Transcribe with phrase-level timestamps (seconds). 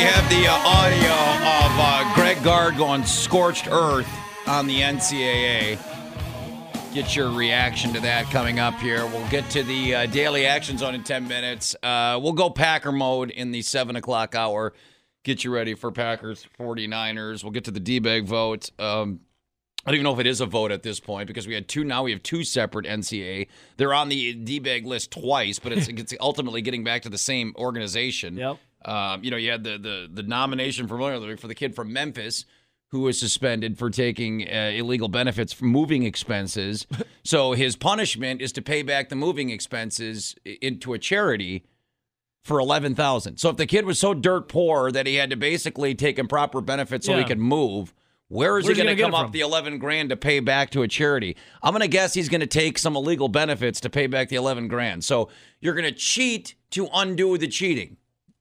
[0.00, 4.08] have the uh, audio of uh, Greg Gard going scorched earth
[4.46, 5.78] on the NCAA.
[6.94, 9.06] Get your reaction to that coming up here.
[9.06, 11.76] We'll get to the uh, daily action zone in 10 minutes.
[11.82, 14.72] Uh, we'll go Packer mode in the 7 o'clock hour.
[15.22, 17.44] Get you ready for Packers 49ers.
[17.44, 18.70] We'll get to the D-bag vote.
[18.78, 19.20] Um,
[19.84, 21.68] I don't even know if it is a vote at this point because we had
[21.68, 21.84] two.
[21.84, 23.48] Now we have two separate NCAA.
[23.76, 27.54] They're on the D-bag list twice, but it's, it's ultimately getting back to the same
[27.58, 28.36] organization.
[28.36, 28.58] Yep.
[28.84, 30.98] Um, you know, you had the the the nomination for
[31.36, 32.44] for the kid from Memphis
[32.90, 36.86] who was suspended for taking uh, illegal benefits for moving expenses.
[37.24, 41.64] so his punishment is to pay back the moving expenses into a charity
[42.42, 43.38] for eleven thousand.
[43.38, 46.60] So if the kid was so dirt poor that he had to basically take improper
[46.60, 47.94] benefits so he could move.
[48.28, 50.70] Where is Where's he he going to come up the 11 grand to pay back
[50.70, 51.36] to a charity?
[51.64, 54.36] I'm going to guess he's going to take some illegal benefits to pay back the
[54.36, 55.02] 11 grand.
[55.02, 57.96] So you're going to cheat to undo the cheating.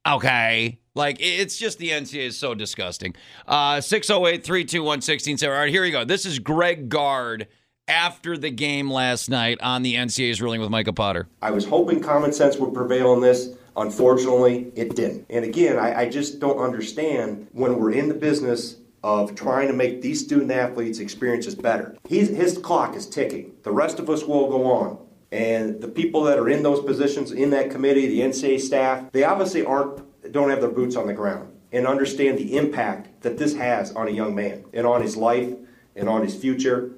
[0.09, 0.79] Okay.
[0.95, 3.15] Like it's just the NCAA is so disgusting.
[3.47, 5.53] Uh 608 321 1670.
[5.53, 6.03] All right, here you go.
[6.03, 7.47] This is Greg Gard
[7.87, 11.27] after the game last night on the NCAA's ruling with Micah Potter.
[11.41, 13.55] I was hoping common sense would prevail on this.
[13.77, 15.25] Unfortunately, it didn't.
[15.29, 19.73] And again, I, I just don't understand when we're in the business of trying to
[19.73, 21.95] make these student athletes' experiences better.
[22.07, 23.53] He's, his clock is ticking.
[23.63, 24.97] The rest of us will go on.
[25.31, 29.23] And the people that are in those positions in that committee, the NCAA staff, they
[29.23, 33.55] obviously aren't don't have their boots on the ground and understand the impact that this
[33.55, 35.53] has on a young man and on his life
[35.95, 36.91] and on his future.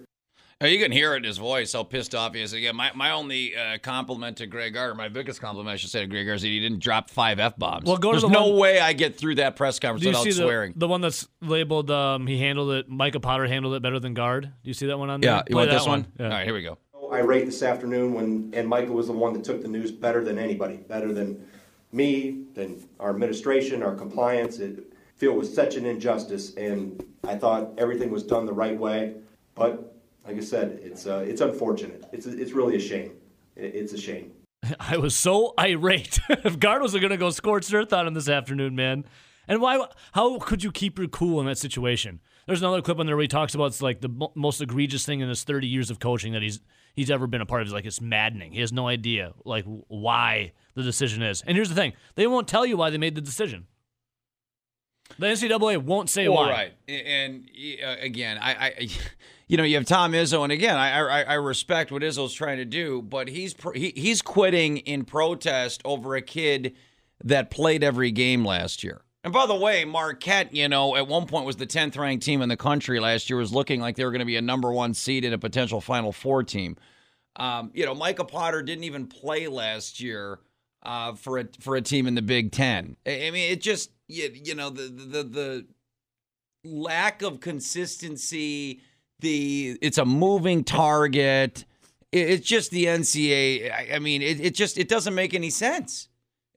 [0.62, 2.54] Now, you can hear it in his voice how pissed off he is.
[2.54, 6.02] Again, my, my only uh, compliment to Greg Gard, my biggest compliment, I should say,
[6.02, 7.86] to Greg Gard, is that he didn't drop five F bombs.
[7.86, 10.24] Well, go to There's the no one- way I get through that press conference without
[10.24, 10.74] see the, swearing.
[10.76, 14.44] the one that's labeled um, he handled it Micah Potter handled it better than Gard?
[14.44, 15.32] Do you see that one on there?
[15.32, 16.08] yeah, you Play want that this one?
[16.20, 16.26] Yeah.
[16.26, 16.78] All right, here we go.
[17.12, 20.38] Irate this afternoon when, and Micah was the one that took the news better than
[20.38, 21.46] anybody, better than
[21.92, 24.60] me, than our administration, our compliance.
[24.60, 28.78] It feel it was such an injustice, and I thought everything was done the right
[28.78, 29.16] way.
[29.56, 29.94] But
[30.26, 32.06] like I said, it's uh, it's unfortunate.
[32.12, 33.12] It's it's really a shame.
[33.56, 34.32] It's a shame.
[34.80, 36.20] I was so irate.
[36.30, 39.06] if Gard was going to go scorched earth on him this afternoon, man.
[39.48, 39.86] And why?
[40.14, 42.22] How could you keep your cool in that situation?
[42.48, 45.20] There's another clip on there where he talks about it's like the most egregious thing
[45.20, 46.60] in his 30 years of coaching that he's
[46.94, 47.68] he's ever been a part of.
[47.68, 48.52] Is like it's maddening.
[48.54, 51.42] He has no idea like why the decision is.
[51.46, 53.68] And here's the thing: they won't tell you why they made the decision.
[55.20, 56.50] The NCAA won't say Well, why.
[56.52, 56.74] right.
[56.88, 57.50] And
[57.86, 58.88] uh, again, I, I,
[59.48, 62.58] you know, you have Tom Izzo, and again, I, I, I respect what Izzo's trying
[62.58, 66.76] to do, but he's pr- he, he's quitting in protest over a kid
[67.24, 69.02] that played every game last year.
[69.24, 72.42] And by the way, Marquette, you know, at one point was the 10th ranked team
[72.42, 74.72] in the country last year, was looking like they were going to be a number
[74.72, 76.76] one seed in a potential Final Four team.
[77.36, 80.40] Um, you know, Micah Potter didn't even play last year
[80.84, 82.98] uh, for a for a team in the Big Ten.
[83.06, 85.68] I, I mean, it just you, you know the the the
[86.64, 88.82] lack of consistency.
[89.20, 91.66] The it's a moving target.
[92.12, 93.72] It, it's just the NCAA.
[93.72, 96.10] I, I mean, it, it just it doesn't make any sense.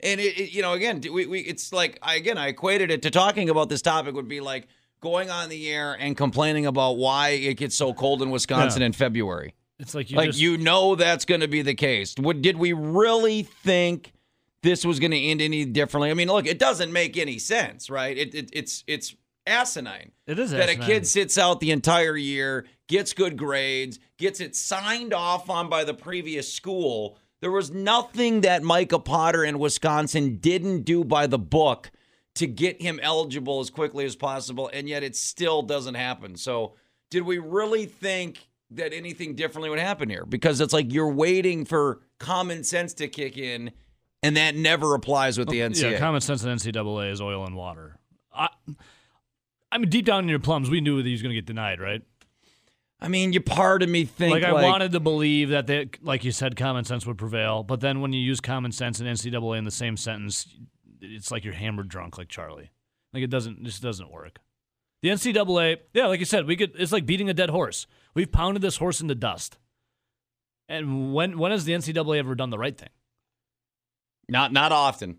[0.04, 3.02] And it, it you know again we, we it's like I, again I equated it
[3.02, 4.68] to talking about this topic would be like
[5.00, 8.86] going on the air and complaining about why it gets so cold in Wisconsin Yeah.
[8.86, 9.54] in February.
[9.78, 12.14] It's like you like just, you know that's going to be the case.
[12.18, 14.12] What did we really think
[14.62, 16.10] this was going to end any differently?
[16.10, 18.16] I mean, look, it doesn't make any sense, right?
[18.16, 19.14] It, it it's it's
[19.46, 24.40] asinine It is that a kid sits out the entire year, gets good grades, gets
[24.40, 27.18] it signed off on by the previous school.
[27.44, 31.90] There was nothing that Micah Potter and Wisconsin didn't do by the book
[32.36, 36.36] to get him eligible as quickly as possible, and yet it still doesn't happen.
[36.36, 36.72] So,
[37.10, 40.24] did we really think that anything differently would happen here?
[40.24, 43.72] Because it's like you're waiting for common sense to kick in,
[44.22, 45.90] and that never applies with the NCAA.
[45.92, 47.98] Yeah, common sense in NCAA is oil and water.
[48.34, 48.48] I,
[49.70, 51.44] I mean, deep down in your plums, we knew that he was going to get
[51.44, 52.00] denied, right?
[53.04, 56.24] I mean, you part of me think like I wanted to believe that they, like
[56.24, 57.62] you said, common sense would prevail.
[57.62, 60.46] But then when you use common sense and NCAA in the same sentence,
[61.02, 62.70] it's like you're hammered drunk, like Charlie.
[63.12, 64.38] Like it doesn't, just doesn't work.
[65.02, 66.72] The NCAA, yeah, like you said, we could.
[66.78, 67.86] It's like beating a dead horse.
[68.14, 69.58] We've pounded this horse into dust.
[70.66, 72.88] And when when has the NCAA ever done the right thing?
[74.30, 75.18] Not not often.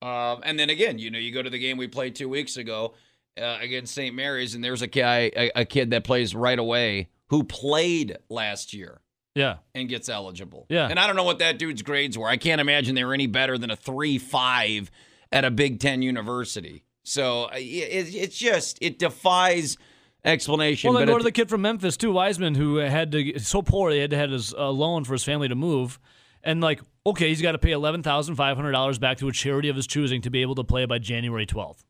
[0.00, 2.56] Um, and then again, you know, you go to the game we played two weeks
[2.56, 2.94] ago
[3.36, 4.14] uh, against St.
[4.14, 8.72] Mary's, and there's a guy, a, a kid that plays right away who played last
[8.72, 9.00] year
[9.34, 10.66] Yeah, and gets eligible.
[10.68, 10.88] Yeah.
[10.88, 12.28] And I don't know what that dude's grades were.
[12.28, 14.90] I can't imagine they were any better than a three five
[15.32, 16.84] at a Big Ten university.
[17.02, 19.76] So it, it's just it defies
[20.24, 20.90] explanation.
[20.90, 23.90] Well, then go to the kid from Memphis too, Wiseman, who had to so poor
[23.90, 26.00] he had to have his uh, loan for his family to move,
[26.42, 29.32] and like okay, he's got to pay eleven thousand five hundred dollars back to a
[29.32, 31.84] charity of his choosing to be able to play by January twelfth.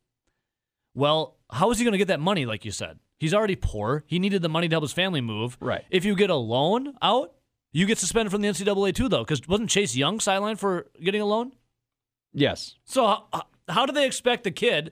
[0.93, 2.45] Well, how is he going to get that money?
[2.45, 4.03] Like you said, he's already poor.
[4.07, 5.57] He needed the money to help his family move.
[5.59, 5.83] Right.
[5.89, 7.33] If you get a loan out,
[7.73, 11.21] you get suspended from the NCAA too, though, because wasn't Chase Young sidelined for getting
[11.21, 11.51] a loan?
[12.33, 12.75] Yes.
[12.85, 13.27] So how,
[13.67, 14.91] how do they expect the kid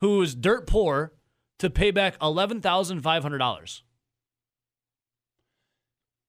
[0.00, 1.12] who is dirt poor
[1.58, 3.82] to pay back eleven thousand five hundred dollars?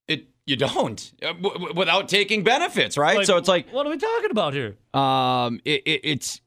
[0.07, 3.25] It you don't uh, w- without taking benefits, right?
[3.25, 4.77] so it's like what are we talking about here?
[4.93, 6.41] um, it, it, it's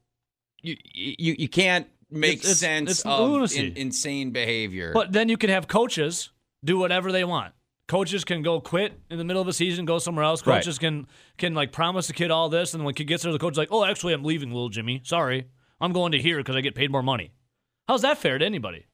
[0.61, 4.93] you you you can't make It's- it's- sense it's of in, insane behavior.
[4.93, 6.31] But then you can have coaches
[6.65, 7.55] do whatever they want.
[7.89, 10.47] Coaches can go quit in the middle of a season, go somewhere else.
[10.47, 10.57] Right.
[10.57, 11.07] Coaches can
[11.37, 13.53] can like promise the kid all this, and when the kid gets there, the coach
[13.53, 15.01] is like, "Oh, actually, I'm leaving, little Jimmy.
[15.05, 15.47] Sorry,
[15.81, 17.33] I'm going to here because I get paid more money."
[17.89, 18.87] How's that fair to anybody?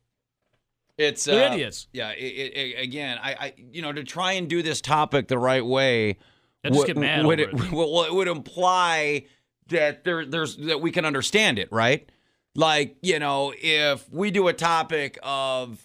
[0.97, 1.87] It's They're uh, idiots.
[1.93, 2.11] Yeah.
[2.11, 5.65] It, it, again, I, I, you know, to try and do this topic the right
[5.65, 6.19] way,
[6.65, 7.71] I just would- get mad would it, it.
[7.73, 9.27] Well, it would imply
[9.69, 12.11] that there, there's that we can understand it, right?
[12.59, 15.81] Like, you know, if we do a topic of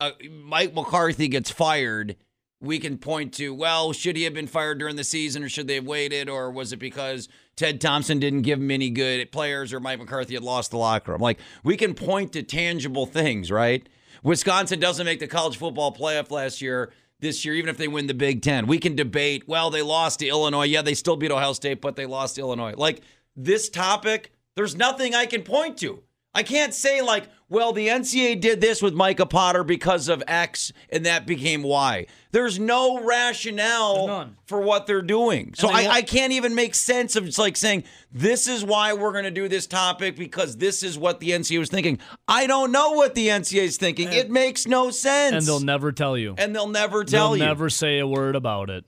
[0.00, 2.16] uh, Mike McCarthy gets fired,
[2.60, 5.68] we can point to, well, should he have been fired during the season or should
[5.68, 6.28] they have waited?
[6.28, 10.34] Or was it because Ted Thompson didn't give him any good players or Mike McCarthy
[10.34, 11.22] had lost the locker room?
[11.22, 13.88] Like, we can point to tangible things, right?
[14.22, 16.92] Wisconsin doesn't make the college football playoff last year.
[17.20, 20.18] This year, even if they win the Big Ten, we can debate, well, they lost
[20.18, 20.64] to Illinois.
[20.64, 22.74] Yeah, they still beat Ohio State, but they lost to Illinois.
[22.76, 23.00] Like,
[23.34, 26.02] this topic, there's nothing I can point to.
[26.34, 30.72] I can't say like, well, the NCAA did this with Micah Potter because of X
[30.88, 32.06] and that became Y.
[32.30, 34.36] There's no rationale none.
[34.46, 35.52] for what they're doing.
[35.54, 38.94] So they I, I can't even make sense of it's like saying this is why
[38.94, 41.98] we're going to do this topic because this is what the NCAA was thinking.
[42.26, 44.10] I don't know what the NCAA is thinking.
[44.10, 45.34] it makes no sense.
[45.34, 46.34] And they'll never tell you.
[46.38, 47.44] and they'll never tell They'll you.
[47.44, 48.86] never say a word about it.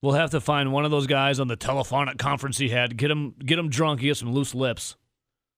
[0.00, 2.96] We'll have to find one of those guys on the telephonic conference he had.
[2.96, 4.00] Get him, get him drunk.
[4.00, 4.94] He has some loose lips.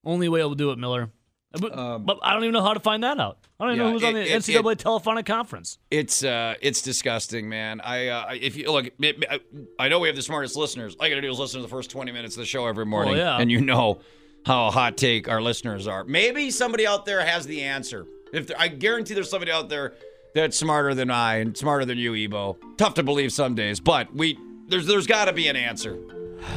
[0.07, 1.11] Only way we'll do it, Miller.
[1.53, 3.39] But, but I don't even know how to find that out.
[3.59, 5.79] I don't even Um, yeah, know who's on the it- NCAA telephonic conference.
[5.91, 7.81] It's uh, it's disgusting, man.
[7.81, 9.41] I uh, if you look, it, I,
[9.79, 10.95] I know we have the smartest listeners.
[10.97, 12.67] All I got to do is listen to the first twenty minutes of the show
[12.67, 13.39] every morning, yeah.
[13.39, 14.01] and you know
[14.45, 16.05] how hot take our listeners are.
[16.05, 18.07] Maybe somebody out there has the answer.
[18.33, 19.95] If I guarantee there's somebody out there
[20.35, 22.59] that's smarter than I and smarter than you, Ebo.
[22.77, 24.39] Tough to believe some days, but we
[24.69, 25.97] there's there's got to be an answer.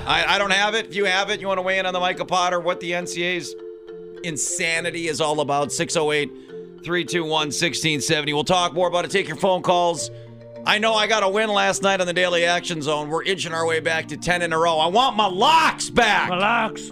[0.06, 0.88] I, I don't have it.
[0.88, 2.92] If you have it, you want to weigh in on the Micah Potter, what the
[2.92, 3.54] NCAA's
[4.24, 5.72] insanity is all about.
[5.72, 6.30] 608
[6.84, 8.34] 321 1670.
[8.34, 9.12] We'll talk more about it.
[9.12, 10.10] Take your phone calls.
[10.66, 13.10] I know I got a win last night on the Daily Action Zone.
[13.10, 14.78] We're inching our way back to 10 in a row.
[14.78, 16.30] I want my locks back.
[16.30, 16.90] Relax.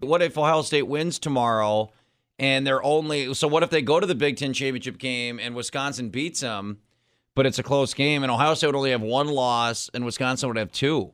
[0.00, 1.92] What if Ohio State wins tomorrow
[2.38, 5.54] and they're only so what if they go to the Big 10 championship game and
[5.54, 6.78] Wisconsin beats them,
[7.34, 10.48] but it's a close game and Ohio State would only have one loss and Wisconsin
[10.48, 11.12] would have two?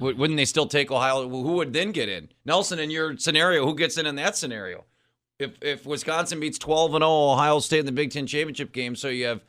[0.00, 1.28] Wou- Wouldn't they still take Ohio?
[1.28, 2.28] Who would then get in?
[2.44, 4.84] Nelson, in your scenario, who gets in in that scenario?
[5.38, 8.94] If if Wisconsin beats 12 and 0 Ohio State in the Big 10 championship game,
[8.94, 9.42] so you have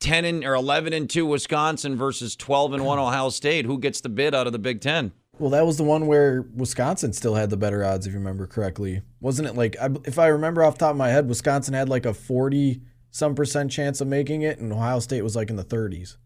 [0.00, 4.00] 10 and or 11 and 2 Wisconsin versus 12 and 1 Ohio State, who gets
[4.00, 5.12] the bid out of the Big 10?
[5.38, 8.46] Well, that was the one where Wisconsin still had the better odds, if you remember
[8.46, 9.02] correctly.
[9.20, 11.88] Wasn't it like, I- if I remember off the top of my head, Wisconsin had
[11.88, 12.80] like a 40
[13.10, 16.16] some percent chance of making it, and Ohio State was like in the 30s.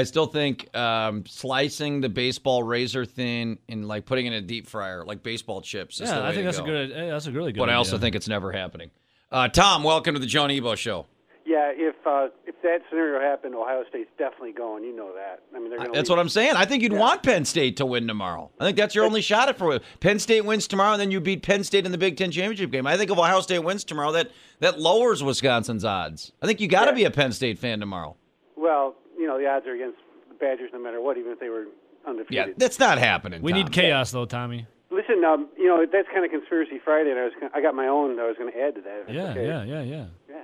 [0.00, 4.46] I still think um, slicing the baseball razor thin and like putting it in a
[4.46, 6.00] deep fryer, like baseball chips.
[6.00, 6.90] Is the Yeah, way I think to that's a good.
[6.92, 7.58] eh, That's a really good.
[7.58, 8.90] But I also think it's never happening.
[9.30, 11.06] Uh, Tom, welcome to the John Ebo Show.
[11.44, 14.84] Yeah, if uh, if that scenario happened, Ohio State's definitely going.
[14.84, 15.40] You know that.
[15.54, 15.92] I mean, they're.
[15.92, 16.54] That's what I'm saying.
[16.56, 18.50] I think you'd want Penn State to win tomorrow.
[18.58, 19.82] I think that's your only shot at for it.
[20.00, 22.70] Penn State wins tomorrow, and then you beat Penn State in the Big Ten championship
[22.70, 22.86] game.
[22.86, 26.32] I think if Ohio State wins tomorrow, that that lowers Wisconsin's odds.
[26.40, 26.94] I think you got to Yeah.
[26.96, 28.16] be a Penn State fan tomorrow.
[28.56, 29.98] Well, you know, the odds are against
[30.28, 31.66] the Badgers no matter what, even if they were
[32.06, 32.34] undefeated.
[32.34, 32.60] Yeah, undefeated.
[32.60, 33.42] that's not happening.
[33.42, 33.60] we Tom.
[33.60, 34.66] need chaos though, Tommy.
[34.90, 37.74] Listen, um, you know, that's kind of conspiracy Friday, and I was gonna, I got
[37.74, 38.16] my own.
[38.16, 39.12] that I was going to add to that.
[39.12, 39.46] Yeah, okay.
[39.46, 40.06] yeah, yeah, yeah.
[40.28, 40.36] yeah.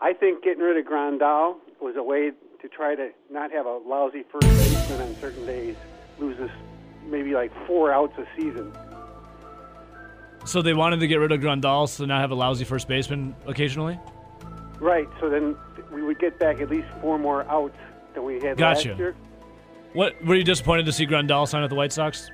[0.00, 3.76] I think getting rid of Grandal was a way to try to not have a
[3.76, 5.76] lousy first baseman on certain days.
[6.18, 6.50] Loses
[7.06, 8.72] maybe like four outs a season.
[10.46, 13.36] So they wanted to get rid of Grandal so not have a lousy first baseman
[13.46, 13.98] occasionally.
[14.80, 15.08] Right.
[15.20, 15.56] So then
[15.92, 17.76] we would get back at least four more outs
[18.14, 18.88] than we had Gotcha.
[18.90, 19.14] last year.
[19.92, 22.30] What were you disappointed to see Grandal sign with the White Sox?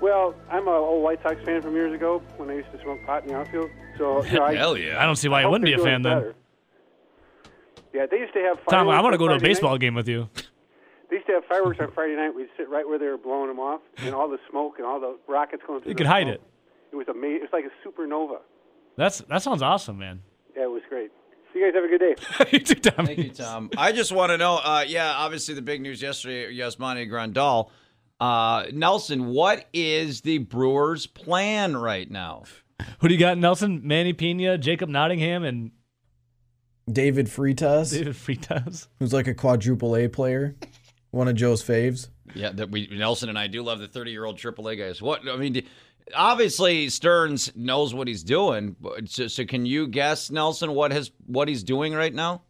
[0.00, 3.04] Well, I'm a old White Sox fan from years ago when I used to smoke
[3.04, 3.70] pot in the outfield.
[3.96, 5.02] So you know, I, Hell yeah.
[5.02, 6.18] I don't see why I you wouldn't be a they're fan then.
[6.18, 6.34] better.
[7.92, 8.58] Yeah, they used to have.
[8.68, 9.80] Tom, I want to go to a baseball Night.
[9.80, 10.28] game with you.
[11.10, 12.34] They used to have fireworks on Friday night.
[12.36, 15.00] We'd sit right where they were blowing them off, and all the smoke and all
[15.00, 15.88] the rockets going through.
[15.88, 16.34] You could hide smoke.
[16.34, 16.42] it.
[16.92, 17.36] It was amazing.
[17.36, 18.40] It was like a supernova.
[18.96, 20.20] That's that sounds awesome, man.
[20.54, 21.10] Yeah, it was great.
[21.52, 22.52] So you guys have a good day.
[22.58, 23.06] you too, Tommy.
[23.06, 23.70] Thank you, Tom.
[23.76, 24.56] I just want to know.
[24.56, 27.70] Uh, yeah, obviously the big news yesterday, Yasmani Grandal.
[28.20, 32.42] Uh, Nelson, what is the Brewers' plan right now?
[33.00, 33.80] Who do you got, Nelson?
[33.84, 35.70] Manny Pena, Jacob Nottingham, and
[36.90, 38.88] David Freitas, David Freitas.
[38.98, 40.56] who's like a quadruple A player,
[41.10, 42.08] one of Joe's faves.
[42.34, 45.00] Yeah, that we Nelson and I do love the 30 year old AAA guys.
[45.00, 45.62] What I mean,
[46.14, 48.76] obviously Stearns knows what he's doing.
[48.80, 52.42] But so, so can you guess, Nelson, what his what he's doing right now?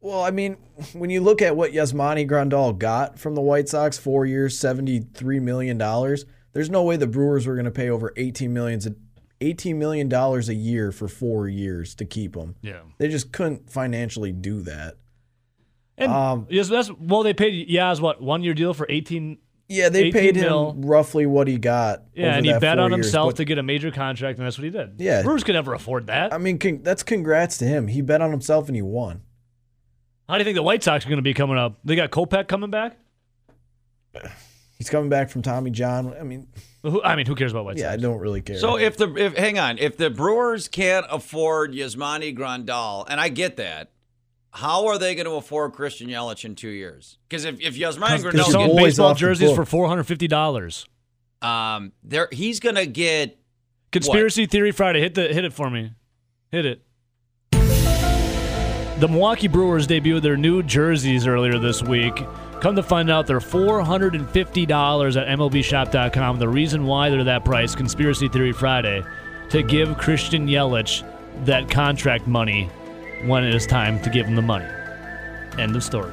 [0.00, 0.58] Well, I mean,
[0.92, 5.40] when you look at what Yasmani Grandal got from the White Sox, four years, seventy-three
[5.40, 6.26] million dollars.
[6.52, 8.86] There's no way the Brewers were going to pay over eighteen millions,
[9.40, 12.54] eighteen million dollars a year for four years to keep him.
[12.62, 12.82] Yeah.
[12.98, 14.98] They just couldn't financially do that.
[15.96, 17.22] And Um, yes, that's well.
[17.22, 19.38] They paid Yaz what one year deal for eighteen.
[19.68, 20.74] Yeah, they paid him mil.
[20.78, 22.02] roughly what he got.
[22.14, 24.38] Yeah, over and he that bet on years, himself but- to get a major contract,
[24.38, 24.94] and that's what he did.
[24.98, 25.22] Yeah.
[25.22, 26.32] Brewers could never afford that.
[26.34, 27.86] I mean, con- that's congrats to him.
[27.88, 29.22] He bet on himself and he won.
[30.28, 31.78] How do you think the White Sox are going to be coming up?
[31.84, 32.96] They got Kopech coming back.
[34.78, 36.14] He's coming back from Tommy John.
[36.18, 36.48] I mean,
[36.82, 37.82] Who, I mean, who cares about White Sox?
[37.82, 38.58] yeah, I don't really care.
[38.58, 43.28] So if the if hang on, if the Brewers can't afford Yasmani Grandal, and I
[43.28, 43.90] get that,
[44.54, 47.18] how are they going to afford Christian Yelich in two years?
[47.28, 50.04] Because if if Yasmani 'Cause- 'cause They're They're Grandal, selling baseball jerseys for four hundred
[50.04, 50.86] fifty dollars.
[51.42, 53.38] um, there he's going to get
[53.92, 55.00] Conspiracy Theory Friday.
[55.00, 55.92] Hit the hit it for me.
[56.50, 56.82] Hit it.
[59.00, 62.14] The Milwaukee Brewers debuted their new jerseys earlier this week.
[62.60, 66.38] Come to find out, they're $450 at MLBShop.com.
[66.38, 69.02] The reason why they're that price, Conspiracy Theory Friday,
[69.50, 71.02] to give Christian Yelich
[71.44, 72.70] that contract money
[73.26, 74.66] when it is time to give him the money.
[75.58, 76.12] End of story.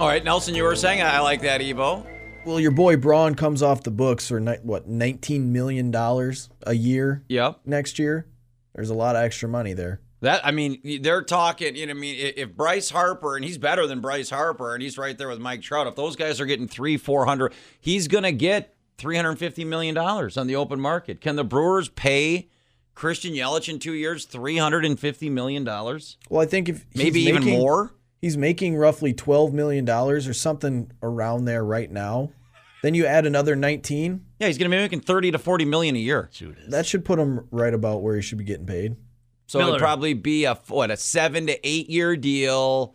[0.00, 0.24] all right.
[0.24, 2.06] Nelson, you were saying I like that Evo.
[2.44, 6.74] well, your boy Braun comes off the books for ni- what, nineteen million dollars a
[6.74, 7.60] year Yep.
[7.66, 8.26] next year.
[8.74, 10.00] There's a lot of extra money there.
[10.22, 11.76] That I mean, they're talking.
[11.76, 14.96] You know, I mean, if Bryce Harper and he's better than Bryce Harper, and he's
[14.96, 15.86] right there with Mike Trout.
[15.86, 19.64] If those guys are getting three, four hundred, he's going to get three hundred fifty
[19.64, 21.20] million dollars on the open market.
[21.20, 22.48] Can the Brewers pay
[22.96, 26.16] Christian Yelich in two years three hundred and fifty million dollars?
[26.28, 27.92] Well, I think if he's Maybe even making- more.
[28.20, 32.32] he's making roughly twelve million dollars or something around there right now.
[32.82, 34.24] Then you add another nineteen.
[34.40, 36.30] Yeah, he's going to be making thirty to forty million a year.
[36.68, 38.96] That should put him right about where he should be getting paid.
[39.46, 39.70] So Miller.
[39.72, 42.94] it'd probably be a what a seven to eight year deal.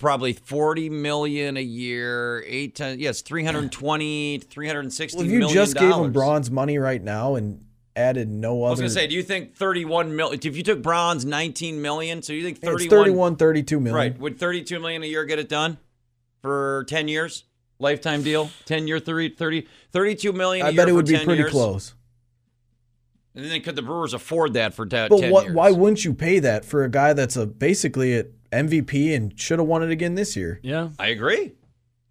[0.00, 2.98] Probably forty million a year, eight times.
[2.98, 7.64] Yes, 320, 360 Well, if you million just gave him Braun's money right now and
[7.96, 10.40] added no other, I was gonna say, do you think 31 million?
[10.42, 13.94] If you took Braun's 19 million, so you think it's 31, 31, 32 million.
[13.94, 14.18] right?
[14.18, 15.78] Would 32 million a year get it done
[16.42, 17.44] for 10 years?
[17.80, 20.64] Lifetime deal, 10 year, 30, 30 32 million.
[20.64, 21.50] a I year I bet it for would be pretty years?
[21.50, 21.94] close.
[23.34, 25.44] And then could the Brewers afford that for ta- But what?
[25.46, 25.56] years?
[25.56, 29.58] Why wouldn't you pay that for a guy that's a basically an MVP and should
[29.58, 30.60] have won it again this year?
[30.62, 30.90] Yeah.
[31.00, 31.52] I agree.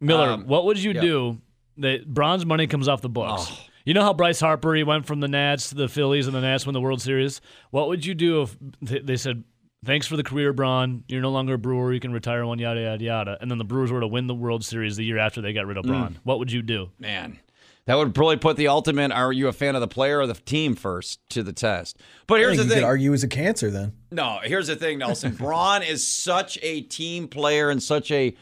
[0.02, 1.02] Miller, Um, what would you yeah.
[1.02, 1.38] do?
[1.78, 3.48] That Braun's money comes off the books.
[3.50, 3.58] Oh.
[3.86, 6.42] You know how Bryce Harper he went from the Nats to the Phillies and the
[6.42, 7.42] Nats won the World Series.
[7.72, 9.44] What would you do if they said,
[9.84, 11.04] "Thanks for the career, Braun.
[11.10, 11.92] You're no longer a Brewer.
[11.94, 14.36] You can retire one yada yada yada." And then the Brewers were to win the
[14.36, 15.80] World Series the year after they got rid Mm.
[15.82, 16.20] of Braun.
[16.24, 16.92] What would you do?
[16.98, 17.40] Man,
[17.86, 20.34] that would probably put the ultimate "Are you a fan of the player or the
[20.36, 21.98] team?" first to the test.
[22.26, 23.92] But I here's think the you thing: could argue he's a cancer then.
[24.12, 25.34] No, here's the thing, Nelson.
[25.36, 28.34] Braun is such a team player and such a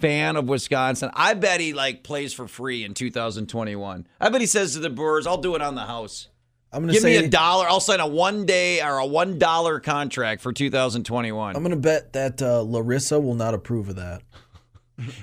[0.00, 1.10] fan of Wisconsin.
[1.14, 4.06] I bet he like plays for free in 2021.
[4.20, 6.28] I bet he says to the Brewers, "I'll do it on the house.
[6.72, 7.66] I'm gonna Give say me a dollar.
[7.68, 12.12] I'll sign a one day or a one dollar contract for 2021." I'm gonna bet
[12.14, 14.22] that uh, Larissa will not approve of that.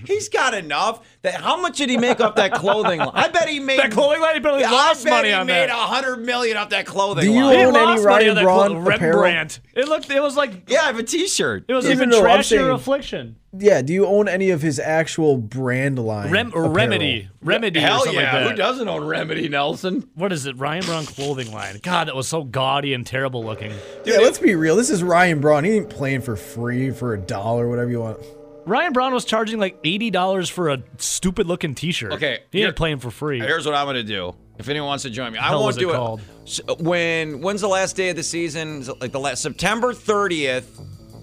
[0.06, 1.06] He's got enough.
[1.22, 3.12] That how much did he make off that clothing line?
[3.14, 5.48] I bet he made That clothing line, he probably I lost bet money he on
[5.48, 5.70] made that.
[5.70, 7.34] a hundred million off that clothing line.
[7.34, 7.58] Do you line.
[7.60, 8.78] He own any Ryan Braun?
[8.86, 9.60] Rembrandt.
[9.76, 10.10] It looked.
[10.10, 10.70] It was like.
[10.70, 11.66] Yeah, I have a T-shirt.
[11.68, 13.36] It was Even even though I'm trashy or saying- affliction.
[13.58, 13.82] Yeah.
[13.82, 16.30] Do you own any of his actual brand line?
[16.32, 18.32] Rem- remedy, remedy, Hell something yeah!
[18.32, 18.52] like that.
[18.52, 20.08] Who doesn't own Remedy, Nelson?
[20.14, 20.56] What is it?
[20.58, 21.80] Ryan Braun clothing line.
[21.82, 23.74] God, that was so gaudy and terrible looking.
[24.06, 24.76] Yeah, let's be real.
[24.76, 25.64] This is Ryan Braun.
[25.64, 28.20] He ain't playing for free for a dollar, whatever you want.
[28.66, 32.13] Ryan Braun was charging like eighty dollars for a stupid looking T-shirt.
[32.13, 33.39] Okay, he here- ain't playing for free.
[33.39, 34.36] Here's what I'm gonna do.
[34.58, 36.22] If anyone wants to join me, I hell won't was it do called?
[36.46, 36.82] it.
[36.82, 38.86] When when's the last day of the season?
[39.00, 40.66] Like the last September 30th,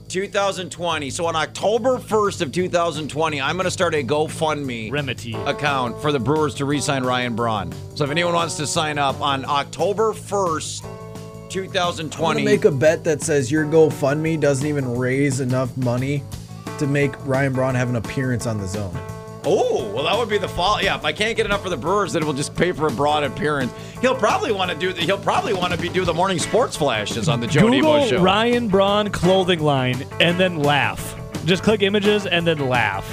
[0.08, 1.10] 2020.
[1.10, 5.34] So on October 1st of 2020, I'm gonna start a GoFundMe Remedy.
[5.34, 7.72] account for the Brewers to re-sign Ryan Braun.
[7.94, 12.40] So if anyone wants to sign up on October 1st, I'm 2020.
[12.40, 16.22] gonna make a bet that says your GoFundMe doesn't even raise enough money
[16.78, 18.96] to make Ryan Braun have an appearance on the zone.
[19.48, 20.82] Oh, well, that would be the fall.
[20.82, 22.90] Yeah, if I can't get enough for the Brewers, then we'll just pay for a
[22.90, 23.72] broad appearance.
[24.00, 24.92] He'll probably want to do.
[24.92, 27.76] The, he'll probably want to be do the morning sports flashes on the Joe Nebo
[27.76, 28.22] Google show.
[28.22, 31.14] Ryan Braun clothing line and then laugh.
[31.44, 33.08] Just click images and then laugh.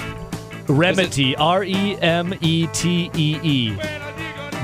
[0.68, 1.36] Remedy.
[1.36, 3.76] R E M E T E E.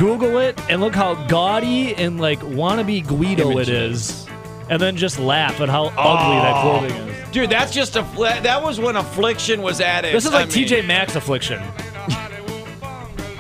[0.01, 4.27] Google it and look how gaudy and like wannabe Guido it is,
[4.69, 7.10] and then just laugh at how ugly that clothing is.
[7.33, 10.13] Dude, that's just a fl- that was when affliction was at it.
[10.13, 11.63] This is like TJ Maxx affliction.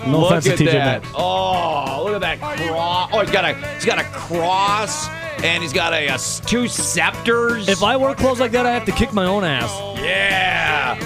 [0.06, 1.02] No look offense to at TJ that.
[1.02, 1.08] Maxx.
[1.16, 3.10] Oh, look at that cross.
[3.12, 5.08] Oh, he's got a he's got a cross
[5.44, 7.68] and he's got a two scepters.
[7.68, 9.70] If I wear clothes like that, I have to kick my own ass.
[10.00, 10.96] yeah,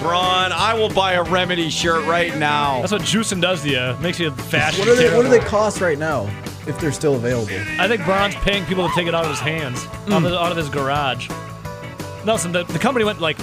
[0.00, 2.80] Braun, I will buy a remedy shirt right now.
[2.80, 3.96] That's what juicing does to you.
[4.02, 4.80] Makes you fashion.
[4.80, 5.14] What are they?
[5.16, 6.28] What do they cost right now?
[6.66, 7.54] If they're still available.
[7.78, 10.12] I think Braun's paying people to take it out of his hands, Hmm.
[10.12, 11.28] out, of, out of his garage.
[12.24, 13.38] Nelson, the, the company went like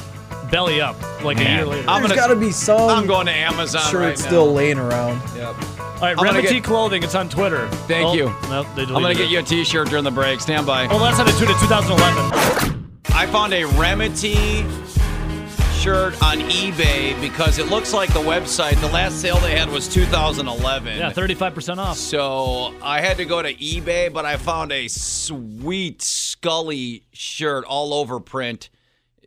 [0.52, 1.90] belly up like a year later.
[1.90, 4.52] I'm There's gonna- got to be some I'm going to Amazon shirt right still now.
[4.52, 5.22] laying around.
[5.36, 5.56] Yep.
[5.80, 7.02] All right, Remedy get- Clothing.
[7.04, 7.68] It's on Twitter.
[7.88, 8.26] Thank Oh, you.
[8.50, 10.40] No, they I'm gonna deleted get you a T-shirt during the break.
[10.40, 10.88] Stand by.
[10.88, 12.88] Oh, last time they tweeted 2011.
[13.16, 14.64] I found a Remedy
[15.88, 18.78] shirt on eBay because it looks like the website.
[18.82, 20.98] The last sale they had was 2011.
[20.98, 21.96] Yeah, 35% off.
[21.96, 27.94] So I had to go to eBay, but I found a sweet Scully shirt all
[27.94, 28.70] over print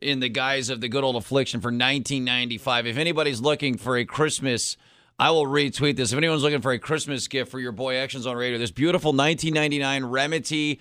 [0.03, 2.87] in the guise of the good old affliction for 1995.
[2.87, 4.77] If anybody's looking for a Christmas,
[5.19, 6.13] I will retweet this.
[6.13, 9.13] If anyone's looking for a Christmas gift for your boy Action Zone Radio, this beautiful
[9.13, 10.79] 1999 Remedy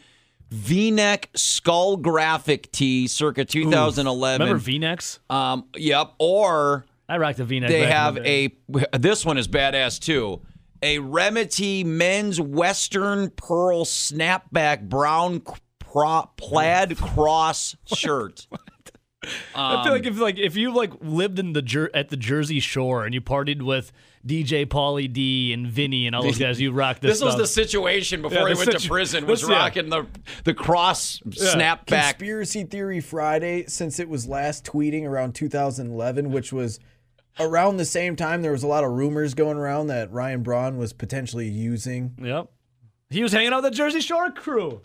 [0.51, 4.41] V-neck skull graphic tee, circa 2011.
[4.41, 5.19] Remember V-necks?
[5.29, 6.13] Um, yep.
[6.17, 7.69] Or I rocked a V-neck.
[7.69, 8.53] they have a
[8.97, 10.41] this one is badass too.
[10.81, 15.41] A Remedy men's Western pearl snapback brown
[15.83, 18.47] cro- plaid cross shirt.
[19.53, 22.59] I feel like if like if you like lived in the Jer- at the Jersey
[22.61, 23.91] Shore and you partied with
[24.27, 27.19] DJ Paulie D and Vinny and all those guys, you rock this.
[27.19, 29.25] This was the situation before Yeah, he the went to prison.
[29.27, 29.55] Was this- yeah.
[29.57, 30.05] rocking the
[30.43, 31.85] the cross snapback.
[31.87, 36.79] Conspiracy Theory Friday, since it was last tweeting around 2011, which was
[37.39, 40.77] around the same time, there was a lot of rumors going around that Ryan Braun
[40.77, 42.15] was potentially using.
[42.21, 42.49] Yep.
[43.09, 44.81] He was hanging out with the Jersey Shore crew.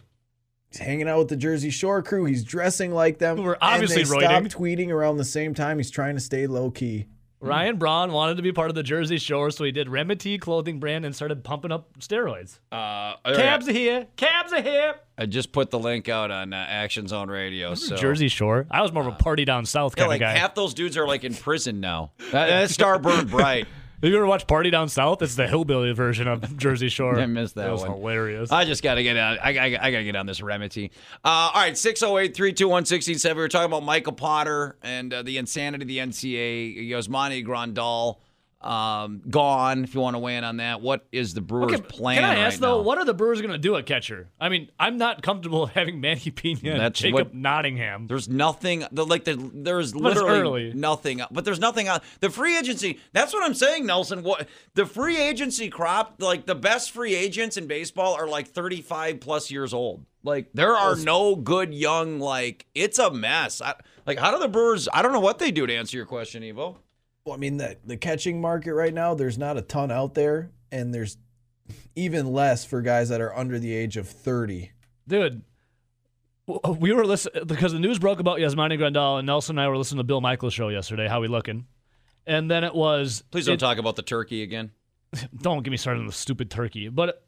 [0.71, 2.25] He's hanging out with the Jersey Shore crew.
[2.25, 3.43] He's dressing like them.
[3.43, 5.79] We're obviously and they stopped tweeting around the same time.
[5.79, 7.07] He's trying to stay low key.
[7.45, 10.79] Ryan Braun wanted to be part of the Jersey Shore, so he did Remedy clothing
[10.81, 12.59] brand and started pumping up steroids.
[12.73, 14.07] Uh, Cabs are here.
[14.17, 14.95] Cabs are here.
[15.17, 17.75] I just put the link out on uh, Action Zone Radio.
[17.75, 17.97] So.
[17.97, 18.67] Jersey Shore.
[18.71, 20.39] I was more of a party down south Yeah, kind like of guy.
[20.39, 22.13] half those dudes are like in prison now.
[22.33, 23.67] That, that star burned bright.
[24.05, 25.23] Have you ever watched Party Down South?
[25.23, 27.19] It's the hillbilly version of Jersey Shore.
[27.19, 27.93] I missed that It was one.
[27.93, 28.53] hilarious.
[28.53, 29.39] I just got to get on.
[29.43, 30.91] I, I, I got to get on this remedy.
[31.25, 32.85] Uh, all right, 608 321
[33.25, 36.87] We were talking about Micah Potter and uh, the insanity of the NCAA.
[36.91, 38.17] Yasmani Grandal
[38.65, 40.81] um, gone, if you want to weigh in on that.
[40.81, 42.17] What is the Brewers' plan?
[42.17, 42.83] Can I ask right though, now?
[42.83, 44.29] what are the Brewers going to do at catcher?
[44.41, 48.07] I mean, I'm not comfortable having Manny Pena and That's Jacob what- Nottingham.
[48.07, 48.85] There's nothing.
[48.91, 51.21] The, like the, there's literally nothing.
[51.31, 52.99] But there's nothing on the free agency.
[53.13, 54.23] That's what I'm saying, Nelson.
[54.23, 56.17] What the free agency crop?
[56.19, 60.05] Like the best free agents in baseball are like 35 plus years old.
[60.23, 62.19] Like there are no good young.
[62.19, 63.61] Like it's a mess.
[63.61, 63.75] I,
[64.07, 64.89] like how do the Brewers?
[64.93, 66.77] I don't know what they do to answer your question, Evo.
[67.25, 70.51] Well, I mean, the, the catching market right now, there's not a ton out there,
[70.71, 71.17] and there's
[71.97, 74.71] even less for guys that are under the age of 30.
[75.09, 75.43] Dude,
[76.79, 79.79] we were listening because the news broke about Yasmani Grandal and Nelson and I were
[79.79, 81.09] listening to Bill Michaels show yesterday.
[81.09, 81.65] How we looking?
[82.27, 84.73] And then it was Please don't it- talk about the turkey again.
[85.41, 86.91] don't get me started on the stupid turkey.
[86.91, 87.25] But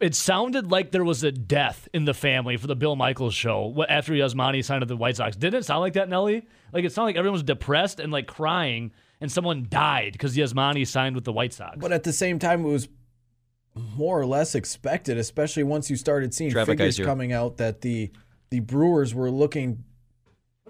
[0.00, 3.84] it sounded like there was a death in the family for the Bill Michaels show
[3.88, 5.36] after Yasmani signed with the White Sox.
[5.36, 6.44] Didn't it sound like that, Nelly?
[6.72, 10.86] Like it sounded like everyone was depressed and like crying, and someone died because Yasmani
[10.86, 11.76] signed with the White Sox.
[11.78, 12.88] But at the same time, it was
[13.74, 17.82] more or less expected, especially once you started seeing Traffic figures eyes coming out that
[17.82, 18.10] the
[18.50, 19.84] the Brewers were looking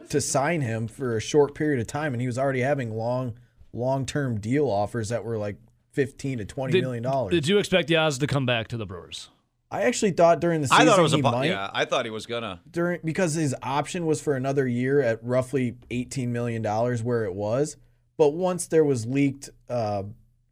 [0.08, 3.34] to sign him for a short period of time, and he was already having long
[3.72, 5.56] long term deal offers that were like
[5.92, 7.30] fifteen to twenty did, million dollars.
[7.30, 9.30] did you expect Yaz to come back to the Brewers?
[9.70, 11.70] I actually thought during the I season thought it was a he bu- might yeah.
[11.72, 12.60] I thought he was gonna.
[12.70, 17.34] during because his option was for another year at roughly eighteen million dollars where it
[17.34, 17.76] was.
[18.18, 20.04] But once there was leaked uh,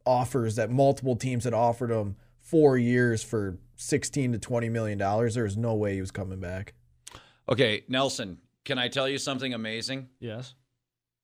[0.04, 5.34] offers that multiple teams had offered him four years for sixteen to twenty million dollars,
[5.34, 6.74] there was no way he was coming back.
[7.48, 8.38] Okay, Nelson.
[8.64, 10.08] Can I tell you something amazing?
[10.20, 10.54] Yes.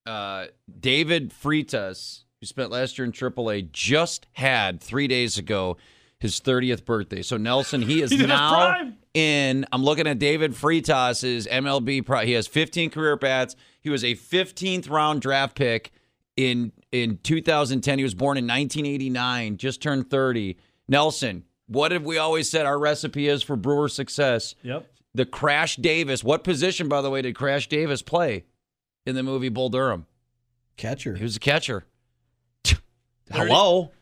[0.07, 0.47] uh,
[0.79, 5.77] David Freitas, who spent last year in AAA, just had three days ago
[6.19, 7.23] his 30th birthday.
[7.23, 9.65] So Nelson, he is He's in his now in.
[9.73, 12.05] I'm looking at David Freitas's MLB.
[12.05, 13.57] Pro, he has 15 career bats.
[13.81, 15.93] He was a 15th round draft pick
[16.41, 17.99] in in 2010.
[17.99, 19.57] He was born in 1989.
[19.57, 20.57] Just turned 30.
[20.89, 24.55] Nelson, what have we always said our recipe is for Brewer success?
[24.63, 24.91] Yep.
[25.15, 26.25] The Crash Davis.
[26.25, 28.45] What position, by the way, did Crash Davis play
[29.07, 30.07] in the movie Bull Durham?
[30.77, 31.17] Catcher.
[31.17, 31.85] He was a catcher.
[33.31, 33.93] Hello.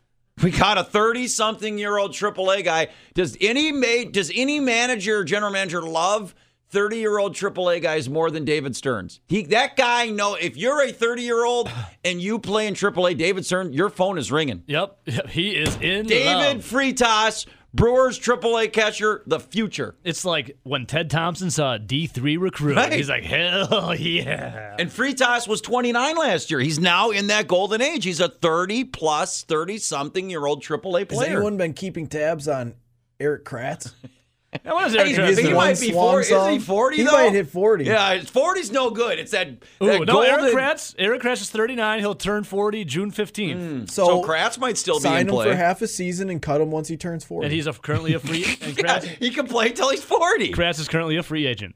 [0.41, 2.87] We got a 30-something-year-old AAA guy.
[3.13, 6.33] Does any ma- does any manager, general manager, love
[6.71, 9.19] 30-year-old AAA guys more than David Stearns?
[9.27, 11.69] He that guy know if you're a 30-year-old
[12.03, 14.63] and you play in AAA, David Stearns, your phone is ringing.
[14.67, 16.57] Yep, yep, he is in David love.
[16.57, 19.95] Freitas, Brewers AAA catcher, the future.
[20.03, 22.75] It's like when Ted Thompson saw a D3 recruit.
[22.75, 22.91] Right.
[22.91, 24.75] He's like, hell yeah.
[24.79, 26.59] And Freitas was 29 last year.
[26.59, 28.05] He's now in that golden age.
[28.05, 31.21] He's a 30 plus, 30 something year old AAA player.
[31.21, 32.73] Has anyone been keeping tabs on
[33.19, 33.93] Erik Kratz?
[34.65, 36.33] Now, what is Hey, Erik he might be swan 40.
[36.33, 37.11] Isn't he 40 He though?
[37.11, 37.85] might hit 40.
[37.85, 39.19] Yeah, 40's no good.
[39.19, 40.29] It's that, Ooh, that no, golden.
[40.31, 40.95] Erik Kratz.
[40.97, 41.99] Erik Kratz is 39.
[41.99, 43.53] He'll turn 40 June 15th.
[43.55, 43.85] Hmm.
[43.85, 45.49] So, So Kratz might still be sign in him play.
[45.49, 47.45] for half a season and cut him once he turns 40.
[47.45, 48.45] And he's a, currently a free.
[48.61, 50.51] And Yeah, he can play till he's 40.
[50.53, 51.75] Kratz is currently a free agent.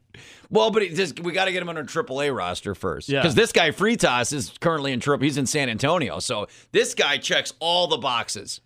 [0.50, 3.08] Well, but just, we got to get him on a AAA roster first.
[3.08, 3.20] Yeah.
[3.22, 5.24] Because this guy, Freitas, is currently in triple.
[5.24, 6.18] He's in San Antonio.
[6.18, 8.60] So this guy checks all the boxes.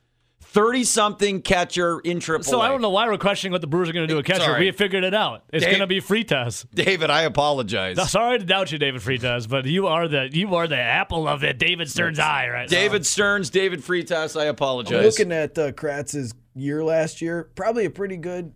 [0.50, 2.44] 30 something catcher in AAA.
[2.44, 4.24] So I don't know why we're questioning what the Brewers are going to do with
[4.24, 4.44] catcher.
[4.44, 4.64] Sorry.
[4.64, 5.44] We figured it out.
[5.52, 6.64] It's Dave- going to be Freitas.
[6.74, 8.11] David, I apologize.
[8.11, 11.44] Sorry to doubt you, David Freitas, but you are the you are the apple of
[11.44, 15.04] it, David Stearns' eye right David Stearns, David Freitas, I I'm apologize.
[15.04, 17.50] looking at uh, Kratz's year last year.
[17.54, 18.52] Probably a pretty good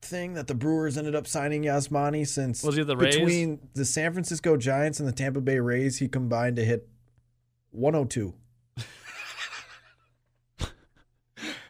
[0.00, 3.16] thing that the Brewers ended up signing Yasmani since Was he the Rays?
[3.16, 6.88] between the San Francisco Giants and the Tampa Bay Rays, he combined to hit
[7.70, 8.34] 102.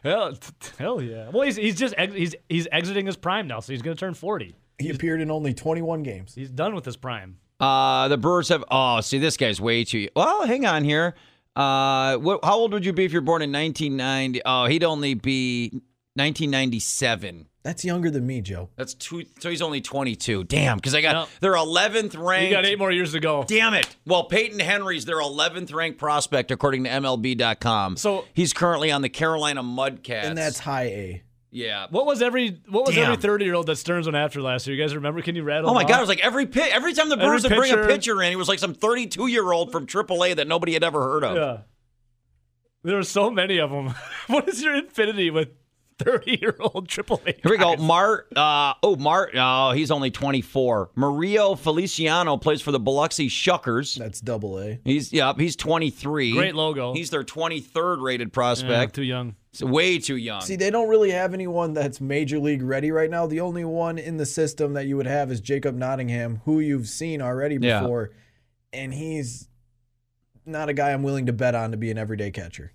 [0.03, 0.33] Hell,
[0.77, 1.29] hell yeah.
[1.29, 3.99] Well, he's he's just ex- he's he's exiting his prime now, so he's going to
[3.99, 4.53] turn 40.
[4.79, 6.35] He appeared in only 21 games.
[6.35, 7.37] He's done with his prime.
[7.59, 8.65] Uh, the Brewers have.
[8.69, 10.09] Oh, see, this guy's way too.
[10.15, 11.15] Well, hang on here.
[11.55, 14.41] Uh, what, how old would you be if you're born in 1990?
[14.45, 15.81] Oh, he'd only be
[16.15, 17.47] 1997.
[17.63, 18.69] That's younger than me, Joe.
[18.75, 19.23] That's two.
[19.39, 20.43] So he's only 22.
[20.43, 21.27] Damn, because I got No.
[21.39, 22.49] they're 11th ranked.
[22.49, 23.45] You got eight more years to go.
[23.47, 23.95] Damn it.
[24.05, 27.95] Well, Peyton Henry's their 11th ranked prospect according to MLB.com.
[27.97, 30.23] So- he's currently on the Carolina Mudcats.
[30.25, 31.23] And that's high A.
[31.51, 31.87] yeah.
[31.89, 33.05] What was every what was Damn.
[33.11, 34.75] every 30 year old that Stearns went after last year?
[34.75, 35.21] You guys remember?
[35.21, 35.69] Can you rattle?
[35.69, 35.93] Oh my them God!
[35.93, 35.99] off?
[35.99, 38.21] It was like every pit, every time the Every Brewers would bring a pitcher- pitcher
[38.23, 41.23] in, he was like some 32 year old from AAA that nobody had ever heard
[41.23, 41.35] of.
[41.37, 41.57] Yeah.
[42.83, 43.93] There were so many of them.
[44.27, 45.47] what is your infinity with
[45.99, 47.35] 30 year old Triple AAA?
[47.41, 47.75] Here we go.
[47.77, 48.27] Mart.
[48.35, 49.31] Uh, oh, Mart.
[49.35, 50.91] Oh, he's only 24.
[50.95, 53.97] Mario Feliciano plays for the Biloxi Shuckers.
[53.97, 54.79] That's double A.
[54.83, 55.33] He's yeah.
[55.37, 56.33] He's 23.
[56.33, 56.93] Great logo.
[56.93, 58.95] He's their 23rd rated Yeah, prospect.
[58.95, 59.35] too young.
[59.51, 60.41] It's way too young.
[60.41, 63.27] See, they don't really have anyone that's major league ready right now.
[63.27, 66.87] The only one in the system that you would have is Jacob Nottingham, who you've
[66.87, 67.81] seen already Yeah.
[67.81, 68.09] before.
[68.71, 69.47] And he's
[70.45, 72.71] not a guy I'm willing to bet on to be an everyday catcher.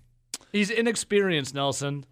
[0.53, 2.05] He's inexperienced, Nelson.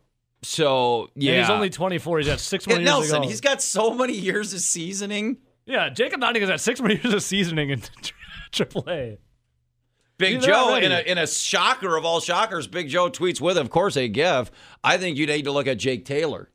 [0.48, 1.34] So yeah.
[1.34, 2.20] And he's only 24.
[2.20, 3.22] He's got six more Yeah, years to Nelson.
[3.24, 3.28] go.
[3.28, 5.38] He's got so many years of seasoning.
[5.66, 7.82] yeah, Jacob Nottingham's got six more years of seasoning in
[8.52, 9.18] AAA.
[10.18, 13.56] Big He's Joe, in a, in a shocker of all shockers, Big Joe tweets with,
[13.56, 14.50] of course, a gif.
[14.84, 16.50] I think you need to look at Jake Taylor.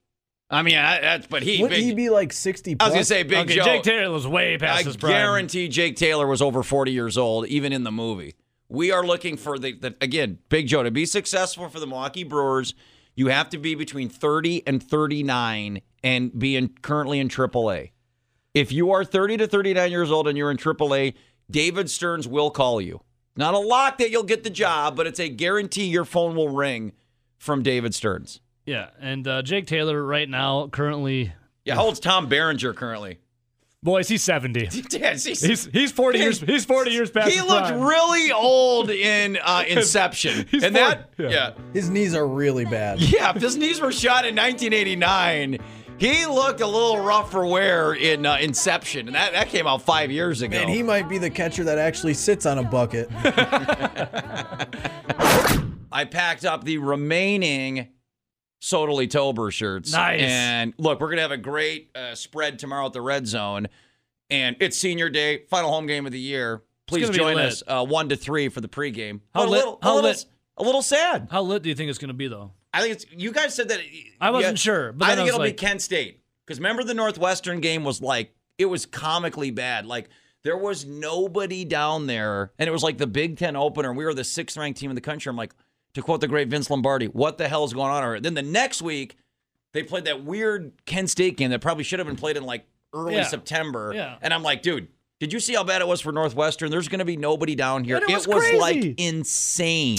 [0.50, 1.62] I mean, I, that's but he.
[1.62, 3.64] Wouldn't he be like 60 I was gonna say Big okay, Joe.
[3.64, 5.12] Jake Taylor was way past I his prime.
[5.12, 8.34] I guarantee Jake Taylor was over 40 years old, even in the movie.
[8.68, 12.24] We are looking for the, the again, Big Joe to be successful for the Milwaukee
[12.24, 12.74] Brewers.
[13.14, 17.90] You have to be between 30 and 39 and be in, currently in AAA.
[18.54, 21.14] If you are 30 to 39 years old and you're in AAA,
[21.50, 23.02] David Stearns will call you.
[23.36, 26.50] Not a lock that you'll get the job, but it's a guarantee your phone will
[26.50, 26.92] ring
[27.38, 28.40] from David Stearns.
[28.66, 31.32] Yeah, and uh, Jake Taylor right now currently,
[31.64, 33.18] Yeah, how old's Tom Berenger currently?
[33.82, 34.68] Boys, he's 70.
[34.92, 37.80] Yeah, he's- He's he's 40 years he's 40 years past He looked prime.
[37.82, 40.46] really old in uh, Inception.
[40.50, 41.28] He's and that yeah.
[41.28, 41.50] yeah.
[41.72, 43.00] his knees are really bad.
[43.12, 45.58] yeah, if his knees were shot in 1989,
[45.98, 49.06] he looked a little rough for wear in uh, Inception.
[49.06, 50.56] And that, that came out five years ago.
[50.58, 53.08] And he might be the catcher that actually sits on a bucket.
[55.92, 57.88] I packed up the remaining
[58.62, 59.92] Sodally Tober shirts.
[59.92, 60.20] Nice.
[60.22, 63.66] And look, we're going to have a great uh, spread tomorrow at the Red Zone.
[64.30, 66.62] And it's senior day, final home game of the year.
[66.86, 69.20] Please join us uh, 1 to 3 for the pregame.
[69.34, 70.24] How But a lit- little, how a little, lit-
[70.58, 71.28] A little sad.
[71.30, 72.52] How lit do you think it's going to be though?
[72.72, 73.80] I think it's you guys said that.
[74.20, 76.84] I wasn't yeah, sure, but I think I it'll like- be Kent State because remember
[76.84, 79.84] the Northwestern game was like it was comically bad.
[79.86, 80.08] Like
[80.44, 83.92] there was nobody down there, and it was like the Big Ten opener.
[83.92, 85.28] We were the sixth ranked team in the country.
[85.28, 85.52] I'm like,
[85.94, 88.20] to quote the great Vince Lombardi, "What the hell is going on?" Here?
[88.20, 89.16] Then the next week,
[89.72, 92.66] they played that weird Kent State game that probably should have been played in like
[92.94, 93.24] early Yeah.
[93.24, 93.92] September.
[93.94, 94.16] Yeah.
[94.22, 94.88] and I'm like, dude.
[95.20, 96.72] Did you see how bad it was for Northwestern?
[96.72, 97.98] There's going to be nobody down here.
[97.98, 98.94] And it was like crazy.
[98.98, 99.98] insane.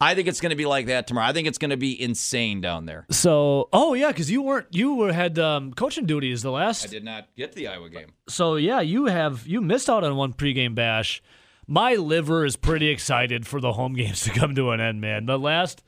[0.00, 1.26] I think it's going to be like that tomorrow.
[1.28, 3.04] I think it's going to be insane down there.
[3.10, 6.88] So, oh yeah, because you weren't you were had um, coaching duties the last I
[6.88, 8.14] did not get the Iowa game.
[8.30, 11.22] So yeah, you have you missed out on one pregame bash.
[11.66, 15.26] My liver is pretty excited for the home games to come to an end, man.
[15.26, 15.82] The last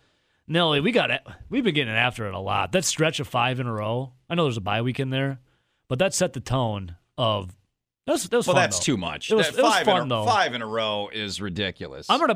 [0.47, 1.23] Nelly, we got it.
[1.49, 2.73] We've been getting after it a lot.
[2.73, 4.13] That stretch of five in a row.
[4.29, 5.41] I know there's a bye week in there,
[5.89, 7.55] but that set the tone of.
[8.07, 8.85] That was, that was Well, fun, that's though.
[8.85, 9.31] too much.
[9.31, 10.27] It was, That it was five, fun in a, though.
[10.27, 12.07] five in a row is ridiculous.
[12.11, 12.35] I'm gonna,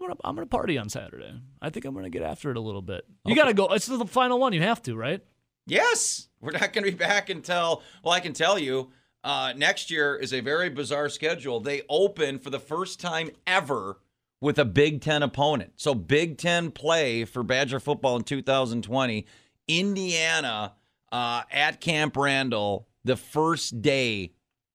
[0.00, 1.34] I'm gonna, I'm gonna party on Saturday.
[1.60, 3.04] I think I'm gonna get after it a little bit.
[3.24, 3.66] You gotta go.
[3.72, 4.52] It's the final one.
[4.52, 5.20] You have to, right?
[5.66, 7.82] Yes, we're not going to be back until.
[8.04, 8.90] Well, I can tell you,
[9.24, 11.58] uh, next year is a very bizarre schedule.
[11.58, 13.98] They open for the first time ever
[14.40, 15.72] with a Big Ten opponent.
[15.76, 19.26] So Big Ten play for Badger football in 2020.
[19.66, 20.74] Indiana
[21.10, 24.32] uh, at Camp Randall the first day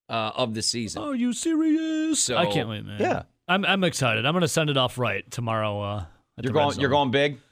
[0.08, 1.00] uh, of the season.
[1.02, 2.20] Are you serious?
[2.20, 3.00] So, I can't wait, man.
[3.00, 3.22] yeah.
[3.46, 4.26] I'm, I'm excited.
[4.26, 5.80] I'm gonna send it off right tomorrow.
[5.80, 6.04] Uh,
[6.40, 6.78] You're going.
[6.78, 7.38] You're going big.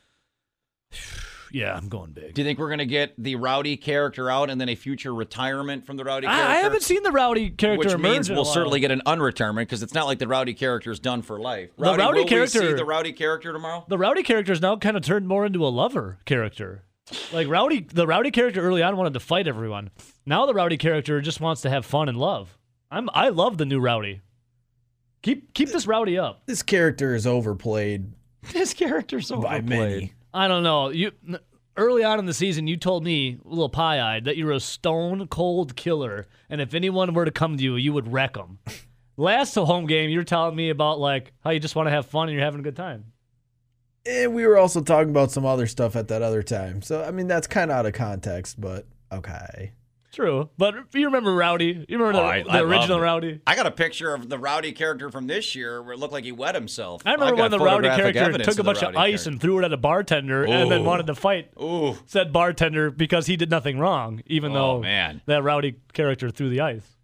[1.52, 2.34] Yeah, I'm going big.
[2.34, 5.14] Do you think we're going to get the Rowdy character out and then a future
[5.14, 6.46] retirement from the Rowdy character?
[6.48, 9.82] I, I haven't seen the rowdy character which means we'll certainly get an unretirement because
[9.82, 11.70] it's not like the rowdy character is done for life.
[11.76, 13.84] The Rowdy will we character- see the rowdy character tomorrow.
[13.88, 16.84] the rowdy character is now kind of turned more into a lover character.
[17.32, 19.90] Like rowdy, the rowdy character early on wanted to fight everyone.
[20.26, 22.58] Now the rowdy character just wants to have fun and love.
[22.90, 24.20] I'm I love the new rowdy.
[25.22, 26.42] Keep keep this rowdy up.
[26.46, 28.12] This character is overplayed
[28.52, 29.66] This character's overplayed.
[29.66, 30.12] by many.
[30.32, 30.90] I don't know.
[30.90, 31.12] You
[31.76, 34.60] early on in the season, you told me, a little pie-eyed, that you were a
[34.60, 38.58] stone cold killer, and if anyone were to come to you, you would wreck them.
[39.16, 42.06] Last home game, you were telling me about like how you just want to have
[42.06, 43.06] fun and you're having a good time.
[44.06, 46.82] And we were also talking about some other stuff at that other time.
[46.82, 49.72] So I mean that's kind of out of context, but okay.
[50.18, 51.84] True, but you remember Rowdy?
[51.88, 53.02] You remember Oh, the, I- the I original loved.
[53.04, 53.40] Rowdy?
[53.46, 56.24] I got a picture of the rowdy character from this year where it looked like
[56.24, 57.02] he wet himself.
[57.06, 59.30] I remember I've when the Rowdy photographic character took a bunch of Rowdy ice character.
[59.30, 63.26] and threw it at a bartender and then wanted to fight Ooh, said bartender because
[63.26, 65.22] he did nothing wrong, even Oh, though man.
[65.26, 66.96] that Rowdy character threw the ice.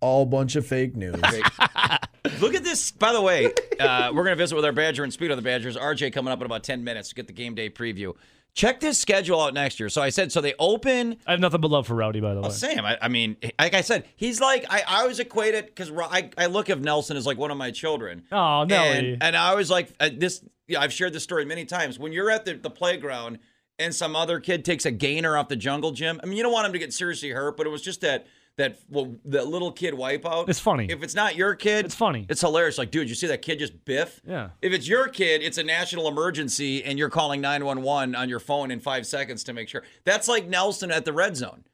[0.00, 1.16] All bunch of fake news.
[2.40, 2.92] Look at this.
[2.92, 5.42] By the way, uh, we're going to visit with our Badger and Speed on the
[5.42, 5.76] Badgers.
[5.76, 8.14] RJ coming up in about 10 minutes to get the game day preview.
[8.54, 9.88] Check this schedule out next year.
[9.88, 11.16] So I said, so they open.
[11.26, 12.42] I have nothing but love for Rowdy, by the way.
[12.42, 15.66] Well, Sam, I, I mean, like I said, he's like, I, I always equate it
[15.66, 18.24] because I, I look at Nelson as like one of my children.
[18.30, 19.14] Oh, Nelly.
[19.14, 21.98] And, and I was like, uh, this, yeah, I've shared this story many times.
[21.98, 23.38] When you're at the, the playground
[23.78, 26.52] and some other kid takes a gainer off the jungle gym, I mean, you don't
[26.52, 28.26] want him to get seriously hurt, but it was just that,
[28.58, 30.48] that, well, the little kid wipeout.
[30.48, 30.86] It's funny.
[30.90, 32.26] If it's not your kid, It's funny.
[32.28, 32.76] It's hilarious.
[32.78, 34.20] Like, dude, you see that kid just biff?
[34.26, 34.50] Yeah.
[34.60, 38.70] If it's your kid, it's a national emergency and you're calling 911 on your phone
[38.70, 39.82] in five seconds to make sure.
[40.04, 41.64] That's like Nelson at the red zone.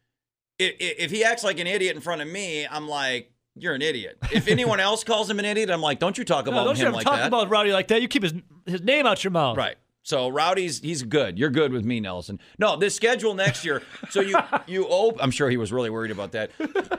[0.59, 3.83] If, if he acts like an idiot in front of me, I'm like, you're an
[3.83, 4.19] idiot.
[4.33, 6.77] If anyone else calls him an idiot, I'm like, don't you talk about No, don't
[6.79, 7.27] you him ever like talk that.
[7.27, 8.01] about Rowdy like that.
[8.03, 8.35] You keep his
[8.67, 9.57] his name out your mouth.
[9.57, 9.77] Right.
[10.09, 11.39] So Rowdy's he's good.
[11.39, 12.41] You're good with me, Nelson.
[12.59, 13.83] No, this schedule next year.
[14.09, 15.21] So you you open.
[15.21, 16.51] I'm sure he was really worried about that.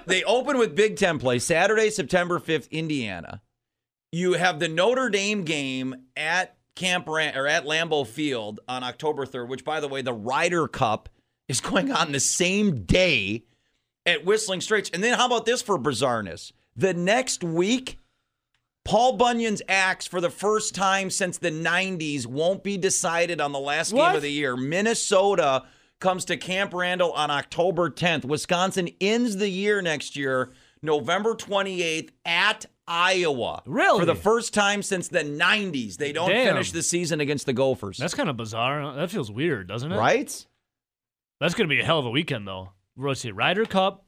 [0.05, 3.41] They open with Big Ten play Saturday, September 5th, Indiana.
[4.11, 9.25] You have the Notre Dame game at Camp Ran- or at Lambeau Field on October
[9.25, 9.47] 3rd.
[9.47, 11.09] Which, by the way, the Ryder Cup
[11.47, 13.43] is going on the same day
[14.05, 14.91] at Whistling Straits.
[14.93, 16.51] And then how about this for bizarreness?
[16.75, 17.97] The next week.
[18.89, 23.60] Paul Bunyan's axe for the first time since the 90s won't be decided on the
[23.60, 24.58] last game of the year.
[24.58, 25.65] Minnesota
[25.99, 28.25] comes to Camp Randall on October 10th.
[28.25, 33.62] Wisconsin ends the year next year, November 28th at Iowa.
[33.67, 33.99] Really?
[33.99, 35.97] For the first time since the 90s.
[35.97, 36.56] They don't Damn.
[36.56, 37.99] finish the season against the Gophers.
[37.99, 38.95] That's kind of bizarre.
[38.95, 39.97] That feels weird, doesn't it?
[39.97, 40.45] right?
[41.39, 42.71] That's going to be a hell of a weekend, though.
[42.97, 43.30] Let's see.
[43.30, 44.04] Ryder Cup,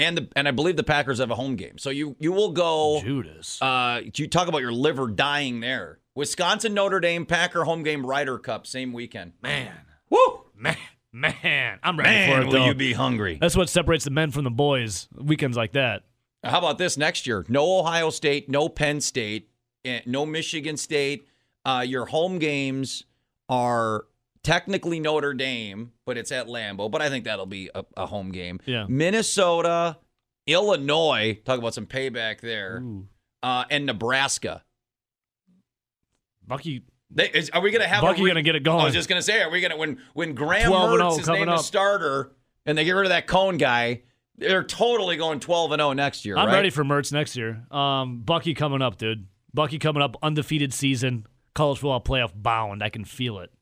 [0.00, 1.78] And the and I believe the Packers have a home game.
[1.78, 3.60] So you you will go Judas.
[3.60, 5.98] Uh, you talk about your liver dying there.
[6.14, 9.32] Wisconsin, Notre Dame, Packer home game, Ryder Cup, same weekend.
[9.42, 9.72] man,
[10.10, 10.44] Woo!
[10.56, 10.76] man,
[11.12, 11.78] man.
[11.82, 12.64] I'm ready Man, for it, will though.
[12.66, 13.38] you be hungry?
[13.40, 15.08] That's what separates the men from the boys.
[15.14, 16.02] Weekends like that.
[16.42, 17.44] How about this next year?
[17.48, 19.50] No Ohio State, no Penn State,
[19.84, 21.28] eh, no Michigan State.
[21.64, 23.04] Uh, your home games
[23.48, 24.06] are
[24.42, 26.90] technically Notre Dame, but it's at Lambeau.
[26.90, 28.60] But I think that'll be a, a home game.
[28.66, 28.86] Yeah.
[28.88, 29.98] Minnesota,
[30.46, 31.38] Illinois.
[31.44, 32.82] Talk about some payback there.
[33.42, 34.64] Uh, and Nebraska.
[36.46, 38.02] Bucky, They, is, are we going to have?
[38.02, 38.80] Bucky re- gonna get it going?
[38.80, 40.98] I was just going to say, are we going to when when Graham 12 and
[40.98, 42.32] 0 Mertz is coming named a starter
[42.66, 44.02] and they get rid of that Coan guy?
[44.36, 46.36] They're totally going 12 and 0 next year.
[46.36, 46.54] I'm right?
[46.54, 47.64] ready for Mertz next year.
[47.70, 49.26] Um, Bucky coming up, dude.
[49.52, 52.82] Bucky coming up, undefeated season, college football playoff bound.
[52.82, 53.52] I can feel it.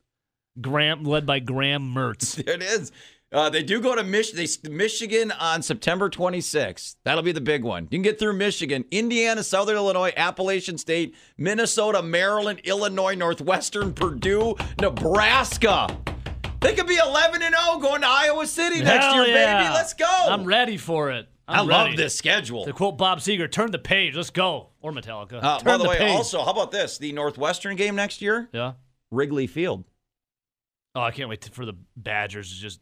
[0.61, 2.43] Graham led by Graham Mertz.
[2.45, 2.91] There it is.
[3.31, 6.95] Uh, they do go to Mich- they, Michigan on September 26th.
[7.03, 7.83] That'll be the big one.
[7.83, 14.55] You can get through Michigan, Indiana, Southern Illinois, Appalachian State, Minnesota, Maryland, Illinois, Northwestern, Purdue,
[14.81, 15.95] Nebraska.
[16.61, 19.61] They could be 11 and 0 going to Iowa City next Hell year, yeah.
[19.63, 19.73] baby.
[19.75, 20.05] Let's go.
[20.27, 21.27] I'm ready for it.
[21.47, 21.97] I I'm love ready.
[21.97, 22.65] this schedule.
[22.65, 24.15] To quote Bob Seger, turn the page.
[24.15, 24.69] Let's go.
[24.81, 25.39] Or Metallica.
[25.41, 26.11] Uh, turn by the, way, page.
[26.15, 26.97] also, how about this?
[26.97, 28.73] The Northwestern game next year, yeah.
[29.11, 29.83] Wrigley Field.
[30.95, 32.79] Oh, I can't wait to, for the Badgers to just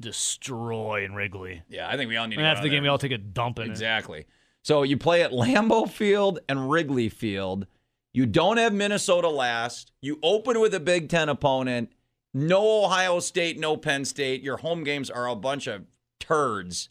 [0.00, 1.62] destroy in Wrigley.
[1.68, 2.82] Yeah, I think we all need to And after the game, there.
[2.82, 3.70] we all take a dump in it.
[3.70, 4.26] Exactly.
[4.62, 7.66] So you play at Lambeau Field and Wrigley Field.
[8.12, 9.92] You don't have Minnesota last.
[10.00, 11.90] You open with a Big Ten opponent.
[12.34, 14.42] No Ohio State, no Penn State.
[14.42, 15.84] Your home games are a bunch of
[16.20, 16.88] turds.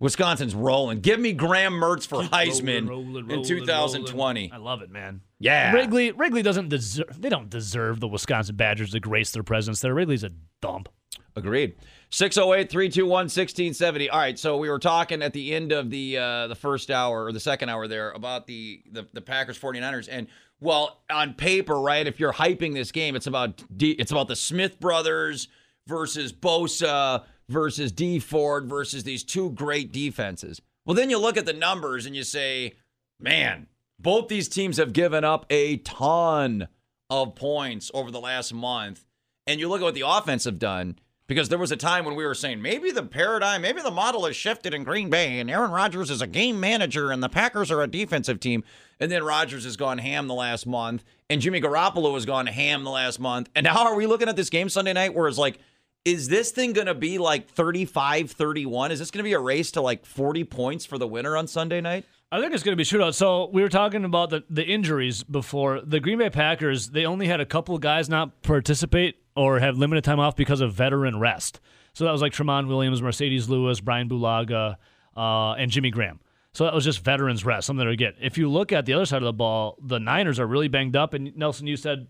[0.00, 1.00] Wisconsin's rolling.
[1.00, 4.12] Give me Graham Mertz for Heisman Rolling, rolling, in 2020.
[4.18, 4.52] rolling.
[4.52, 5.22] I love it, man.
[5.38, 5.72] Yeah.
[5.72, 9.94] Wrigley Wrigley doesn't deserve they don't deserve the Wisconsin Badgers to grace their presence there.
[9.94, 10.30] Wrigley's a
[10.62, 10.88] dump.
[11.36, 11.74] Agreed.
[12.10, 14.08] 608 321 1670.
[14.08, 17.24] All right, so we were talking at the end of the uh, the first hour
[17.24, 20.08] or the second hour there about the, the, the Packers 49ers.
[20.10, 20.28] And,
[20.60, 24.36] well, on paper, right, if you're hyping this game, it's about D, it's about the
[24.36, 25.48] Smith brothers
[25.88, 30.62] versus Bosa versus Dee Ford versus these two great defenses.
[30.86, 32.74] Well, then you look at the numbers and you say,
[33.18, 33.66] man,
[34.04, 36.68] both these teams have given up a ton
[37.10, 39.04] of points over the last month.
[39.46, 42.14] And you look at what the offense have done, because there was a time when
[42.14, 45.50] we were saying maybe the paradigm, maybe the model has shifted in Green Bay, and
[45.50, 48.62] Aaron Rodgers is a game manager, and the Packers are a defensive team.
[49.00, 52.84] And then Rodgers has gone ham the last month, and Jimmy Garoppolo has gone ham
[52.84, 53.48] the last month.
[53.54, 55.58] And now are we looking at this game Sunday night where it's like,
[56.04, 58.92] is this thing going to be like 35 31?
[58.92, 61.46] Is this going to be a race to like 40 points for the winner on
[61.46, 62.04] Sunday night?
[62.32, 63.14] I think it's going to be shootout.
[63.14, 65.80] So we were talking about the, the injuries before.
[65.80, 69.76] The Green Bay Packers, they only had a couple of guys not participate or have
[69.76, 71.60] limited time off because of veteran rest.
[71.92, 74.76] So that was like Tramon Williams, Marcedes Lewis, Brian Bulaga,
[75.16, 76.18] uh, and Jimmy Graham.
[76.52, 78.14] So that was just veterans rest, something to get.
[78.20, 80.96] If you look at the other side of the ball, the Niners are really banged
[80.96, 81.14] up.
[81.14, 82.08] And Nelson, you said,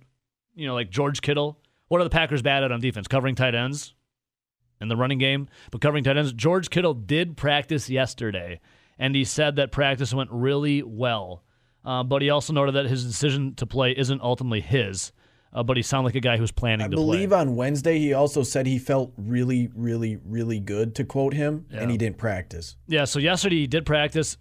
[0.54, 1.58] you know, like George Kittle.
[1.88, 3.08] What are the Packers bad at on defense?
[3.08, 3.94] Covering tight ends
[4.80, 6.32] in the running game, but covering tight ends.
[6.32, 8.60] George Kittle did practice yesterday,
[8.98, 11.42] and he said that practice went really well.
[11.84, 15.12] Uh, but he also noted that his decision to play isn't ultimately his.
[15.52, 18.12] Uh, but he sounded like a guy who's planning I to believe on Wednesday he
[18.12, 22.76] also said he felt really, really, really good, to quote him, and he didn't practice.
[22.88, 24.36] Yeah, so yesterday he did practice,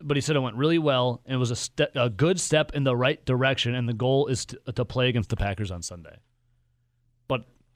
[0.00, 2.72] but he said it went really well and it was a, ste- a good step
[2.74, 3.74] in the right direction.
[3.74, 6.16] And the goal is to, to play against the Packers on Sunday.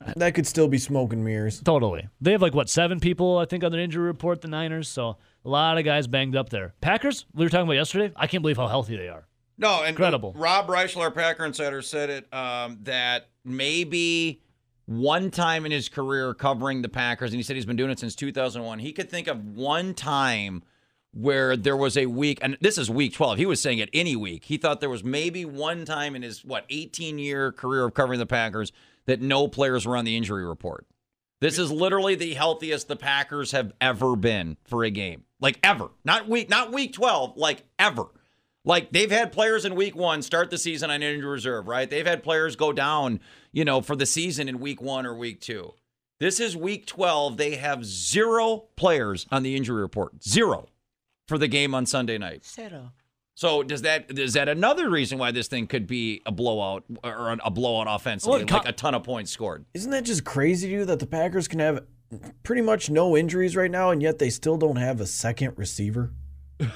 [0.05, 1.61] But That could still be smoke and mirrors.
[1.61, 4.41] totally, they have like what seven people I think on their injury report.
[4.41, 6.75] The Niners, so a lot of guys banged up there.
[6.81, 8.13] Packers, we were talking about yesterday.
[8.17, 9.27] I can't believe how healthy they are.
[9.59, 10.35] No, and Incredible.
[10.37, 14.41] Rob Reischel, our Packer insider, said it um, that maybe
[14.87, 17.99] one time in his career covering the Packers, and he said he's been doing it
[17.99, 18.79] since 2001.
[18.79, 20.63] He could think of one time
[21.13, 23.39] where there was a week, and this is week 12.
[23.39, 24.45] He was saying it any week.
[24.45, 28.21] He thought there was maybe one time in his what 18 year career of covering
[28.21, 28.73] the Packers
[29.09, 30.87] that no players were on the injury report.
[31.40, 35.88] This is literally the healthiest the Packers have ever been for a game, like ever.
[36.05, 38.05] Not week, not week 12, like ever.
[38.66, 41.88] Like they've had players in week one start the season on injury reserve, right?
[41.88, 45.40] They've had players go down, you know, for the season in week one or week
[45.40, 45.73] two.
[46.21, 47.38] This is week 12.
[47.38, 50.23] They have zero players on the injury report.
[50.23, 50.68] Zero
[51.29, 52.44] for the game on Sunday night.
[52.44, 52.92] Zero.
[53.38, 57.37] So does that is that another reason why this thing could be a blowout or
[57.40, 59.64] a blowout offensively, Well, like a ton of points scored?
[59.74, 61.85] Isn't that just crazy to you that the Packers can have
[62.42, 66.12] pretty much no injuries right now, and yet they still don't have a second receiver?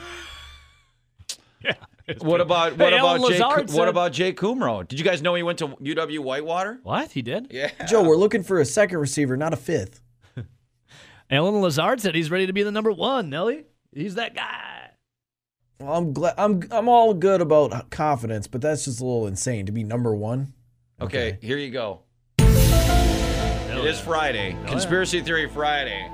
[2.20, 4.86] What about what Hey, about Alan Jay, Lazard what about Jake Kumerow?
[4.86, 6.78] Did you guys know he went to UW Whitewater?
[6.82, 7.48] What he did?
[7.50, 7.70] Yeah.
[7.86, 10.00] Joe, we're looking for a second receiver, not a fifth.
[11.30, 13.30] Allen Lazard said he's ready to be the number one.
[13.30, 14.81] Nelly, he's that guy.
[15.82, 16.34] Well, I'm glad.
[16.38, 20.14] I'm I'm all good about confidence, but that's just a little insane to be number
[20.14, 20.52] one.
[21.00, 22.02] Okay, here you go.
[22.38, 24.56] It is Friday.
[24.66, 26.08] Conspiracy Theory Friday.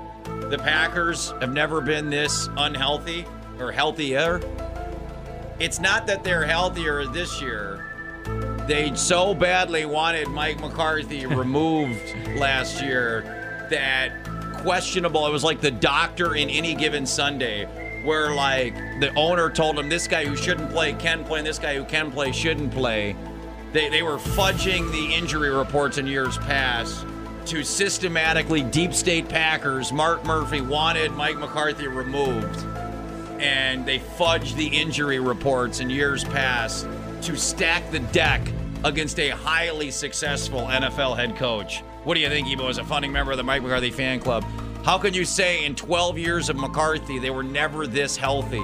[0.49, 3.25] The Packers have never been this unhealthy
[3.59, 4.41] or healthier.
[5.59, 7.85] It's not that they're healthier this year.
[8.67, 12.01] They so badly wanted Mike McCarthy removed
[12.37, 14.11] last year that
[14.63, 15.27] questionable.
[15.27, 17.67] It was like the doctor in any given Sunday,
[18.03, 21.59] where like the owner told him this guy who shouldn't play can play, and this
[21.59, 23.15] guy who can play shouldn't play.
[23.71, 27.05] They, they were fudging the injury reports in years past
[27.45, 29.91] to systematically deep state Packers.
[29.91, 32.65] Mark Murphy wanted Mike McCarthy removed,
[33.39, 36.87] and they fudged the injury reports in years past
[37.21, 38.41] to stack the deck
[38.83, 41.81] against a highly successful NFL head coach.
[42.05, 44.45] What do you think, Ebo, as a founding member of the Mike McCarthy fan club?
[44.83, 48.63] How can you say in 12 years of McCarthy they were never this healthy?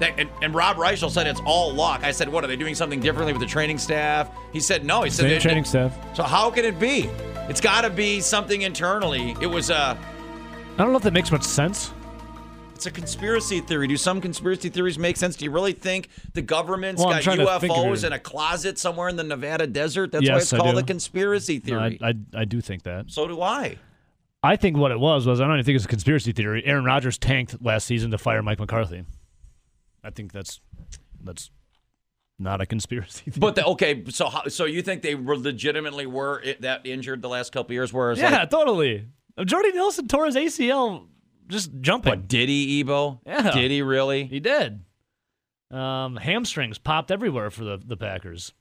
[0.00, 2.04] That, and, and Rob Reischel said it's all luck.
[2.04, 4.28] I said, what are they doing something differently with the training staff?
[4.52, 5.02] He said no.
[5.02, 5.96] He said Same training staff.
[6.14, 7.08] So how can it be?
[7.48, 9.34] It's got to be something internally.
[9.40, 9.96] It was uh
[10.78, 11.92] I don't know if that makes much sense.
[12.74, 13.88] It's a conspiracy theory.
[13.88, 15.34] Do some conspiracy theories make sense?
[15.36, 19.24] Do you really think the government's Well, got UFOs in a closet somewhere in the
[19.24, 20.12] Nevada desert?
[20.12, 21.98] That's why it's called a conspiracy No, I, theory.
[22.34, 23.06] I, I do think that.
[23.10, 23.78] so do I.
[24.46, 26.64] I think what it was was I don't even think it's a conspiracy theory.
[26.64, 29.04] Aaron Rodgers tanked last season to fire Mike McCarthy.
[30.04, 30.60] I think that's
[31.22, 31.50] that's
[32.38, 33.30] not a conspiracy.
[33.30, 33.40] Theory.
[33.40, 37.28] But the, okay, so how, so you think they were legitimately were that injured the
[37.28, 37.92] last couple years?
[37.92, 39.08] Whereas, yeah, like, totally.
[39.44, 41.08] Jordy Nelson tore his ACL
[41.48, 42.10] just jumping.
[42.10, 43.20] but did he, Ebo?
[43.26, 43.50] Yeah.
[43.50, 44.24] Did he really?
[44.24, 44.80] He did.
[45.70, 48.52] Um, hamstrings popped everywhere for the, the Packers.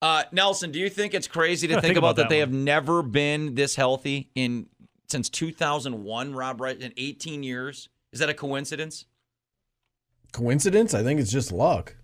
[0.00, 2.40] Uh, Nelson, do you think it's crazy to think, think about, about that, that they
[2.40, 2.48] one.
[2.48, 4.66] have never been this healthy in
[5.08, 6.34] since 2001?
[6.34, 6.80] Rob, right?
[6.80, 9.06] In 18 years, is that a coincidence?
[10.32, 10.94] Coincidence?
[10.94, 11.96] I think it's just luck.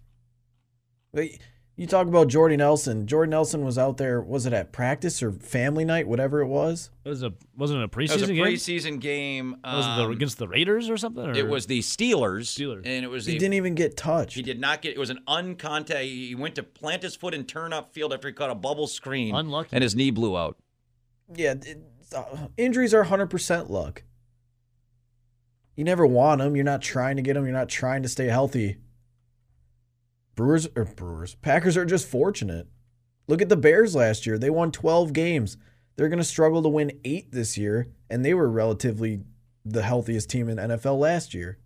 [1.77, 3.07] You talk about Jordy Nelson.
[3.07, 4.21] Jordy Nelson was out there.
[4.21, 6.91] Was it at practice or family night, whatever it was?
[7.05, 8.11] It was a wasn't it a preseason game.
[8.11, 8.45] It was a game?
[8.45, 9.57] preseason game.
[9.65, 11.25] was it the, um, against the Raiders or something?
[11.25, 11.33] Or?
[11.33, 12.43] it was the Steelers.
[12.43, 12.83] Steelers.
[12.85, 14.37] and it was He the, didn't even get touched.
[14.37, 14.95] He did not get.
[14.95, 16.03] It was an uncontact.
[16.05, 18.87] He went to plant his foot and turn up field after he caught a bubble
[18.87, 19.35] screen.
[19.35, 19.71] Unlucky.
[19.73, 20.57] And his knee blew out.
[21.35, 21.83] Yeah, it,
[22.15, 24.03] uh, injuries are 100% luck.
[25.77, 26.55] You never want them.
[26.55, 27.45] You're not trying to get them.
[27.45, 28.77] You're not trying to stay healthy.
[30.35, 32.67] Brewers or Brewers, Packers are just fortunate.
[33.27, 34.39] Look at the Bears last year.
[34.39, 35.57] They won 12 games.
[35.97, 39.21] They're going to struggle to win 8 this year, and they were relatively
[39.65, 41.59] the healthiest team in NFL last year.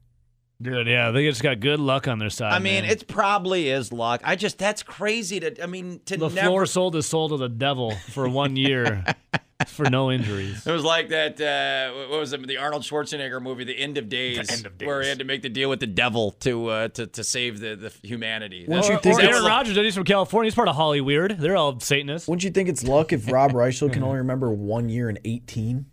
[0.61, 2.53] Dude, yeah, they just got good luck on their side.
[2.53, 2.91] I mean, man.
[2.91, 4.23] it probably is luck.
[4.25, 5.63] I just that's crazy to.
[5.63, 6.49] I mean, to the never.
[6.49, 9.05] floor sold his soul to the devil for one year
[9.69, 10.67] for no injuries.
[10.67, 11.41] It was like that.
[11.41, 12.47] Uh, what was it?
[12.47, 15.43] The Arnold Schwarzenegger movie, The End of Days, End of where he had to make
[15.43, 18.65] the deal with the devil to uh, to to save the, the humanity.
[18.67, 20.49] Wouldn't Or, you think or Aaron Rodgers, he's from California.
[20.49, 21.39] He's part of Holly Weird.
[21.39, 22.29] They're all Satanists.
[22.29, 25.87] Wouldn't you think it's luck if Rob Reischel can only remember one year in 18?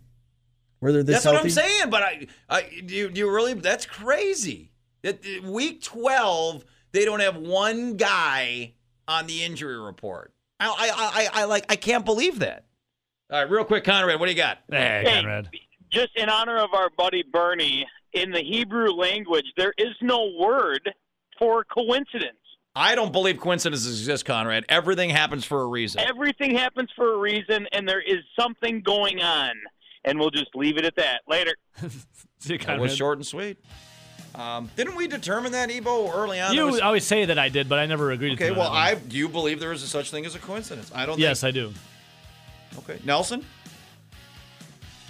[0.80, 1.42] Where they're this That's what?
[1.42, 1.90] I'm saying.
[1.90, 3.54] But I, I do, you, do you really?
[3.54, 4.72] That's crazy.
[5.02, 8.74] That that week 12, they don't have one guy
[9.08, 10.32] on the injury report.
[10.60, 11.66] I, I, I, I like.
[11.70, 12.65] I can't believe that.
[13.30, 14.58] All right, real quick, Conrad, what do you got?
[14.70, 15.48] Hey, Hey, Conrad.
[15.90, 20.88] just in honor of our buddy Bernie, in the Hebrew language, there is no word
[21.38, 22.36] for coincidence.
[22.74, 24.64] I don't believe coincidences exist, Conrad.
[24.68, 26.00] Everything happens for a reason.
[26.02, 29.52] Everything happens for a reason, and there is something going on.
[30.04, 31.22] And we'll just leave it at that.
[31.26, 31.52] Later.
[32.38, 33.58] See you, That was short and sweet.
[34.36, 36.54] Um, didn't we determine that, Ebo, early on?
[36.54, 38.70] There You was- always say that I did, but I never agreed okay, to well,
[38.70, 40.92] that I do you believe there is a such thing as a coincidence?
[40.94, 41.18] I don't.
[41.18, 41.72] Yes, I do.
[42.76, 42.90] Think.
[42.90, 43.44] Okay, Nelson.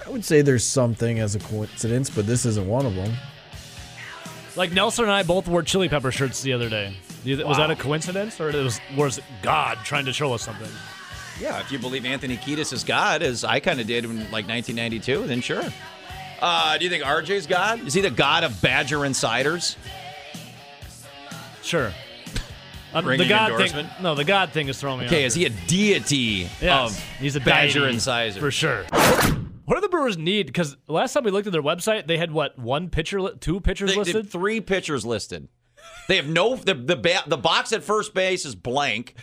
[0.06, 3.12] I would say there's something as a coincidence, but this isn't one of them.
[4.54, 6.96] Like Nelson and I both wore chili pepper shirts the other day.
[7.24, 10.70] You- Was that a coincidence, or was was God trying to show us something?
[11.40, 14.46] Yeah, if you believe Anthony Kiedis is God, as I kind of did in like
[14.48, 15.64] 1992, then sure.
[16.40, 17.86] Uh, do you think RJ's God?
[17.86, 19.76] Is he the God of Badger insiders?
[21.62, 21.92] Sure.
[22.98, 23.90] Um, the God endorsement?
[23.92, 24.02] thing.
[24.02, 25.06] No, the God thing is throwing me.
[25.06, 25.48] Okay, is here.
[25.50, 28.36] he a deity Yes, of he's a Badger deity, insiders?
[28.38, 28.84] for sure.
[29.64, 30.46] What do the Brewers need?
[30.46, 33.60] Because last time we looked at their website, they had what one pitcher, li- two
[33.60, 34.16] pitchers They, they listed.
[34.16, 35.48] have three pitchers listed.
[36.08, 39.14] They have no the the ba- the box at first base is blank,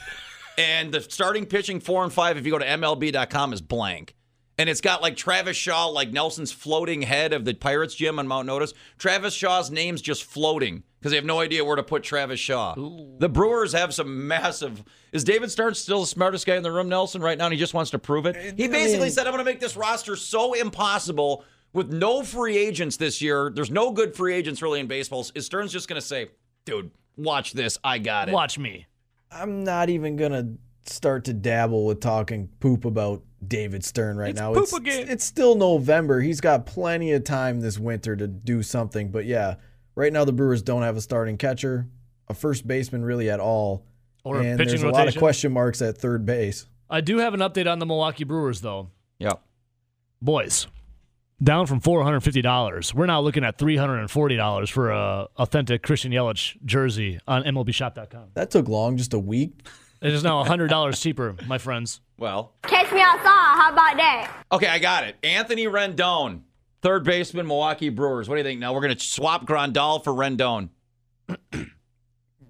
[0.57, 2.37] and the starting pitching four and five.
[2.37, 4.15] If you go to MLB.com, is blank,
[4.57, 8.27] and it's got like Travis Shaw, like Nelson's floating head of the Pirates gym on
[8.27, 8.73] Mount Notice.
[8.97, 12.75] Travis Shaw's name's just floating because they have no idea where to put Travis Shaw.
[13.19, 14.83] The Brewers have some massive.
[15.11, 17.21] Is David Stearns still the smartest guy in the room, Nelson?
[17.21, 18.35] Right now, and he just wants to prove it.
[18.57, 21.43] He I basically mean- said, "I'm going to make this roster so impossible."
[21.73, 25.25] With no free agents this year, there's no good free agents really in baseball.
[25.33, 26.27] Is Stearns just going to say,
[26.65, 27.79] dude, watch this.
[27.83, 28.31] I got it.
[28.31, 28.85] Watch me.
[29.31, 30.53] I'm not even gonna
[30.85, 34.53] start to dabble with talking poop about David Stearns right It's now.
[34.53, 35.07] poop it's again.
[35.09, 36.21] it's still November.
[36.21, 39.09] He's got plenty of time this winter to do something.
[39.11, 39.55] But yeah,
[39.95, 41.87] right now the Brewers don't have a starting catcher,
[42.27, 43.85] a first baseman really at all,
[44.23, 46.67] Or a and pitching there's a lot of question marks at third base.
[46.89, 48.89] I do have an update on the Milwaukee Brewers, though.
[49.19, 49.33] Yeah.
[50.21, 50.67] Boys,
[51.41, 52.93] down from four hundred fifty dollars.
[52.93, 57.19] We're now looking at three hundred and forty dollars for a authentic Christian Yelich jersey
[57.27, 58.29] on MLBShop.com.
[58.35, 59.67] That took long, just a week.
[60.03, 62.01] It is now hundred dollars cheaper, my friends.
[62.17, 63.23] Well, Catch me outside.
[63.23, 64.31] How about that?
[64.51, 65.15] okay, I got it.
[65.23, 66.41] Anthony Rendon,
[66.81, 68.27] third baseman, Milwaukee Brewers.
[68.29, 68.59] What do you think?
[68.59, 70.69] Now we're going to swap Grandal for Rendon.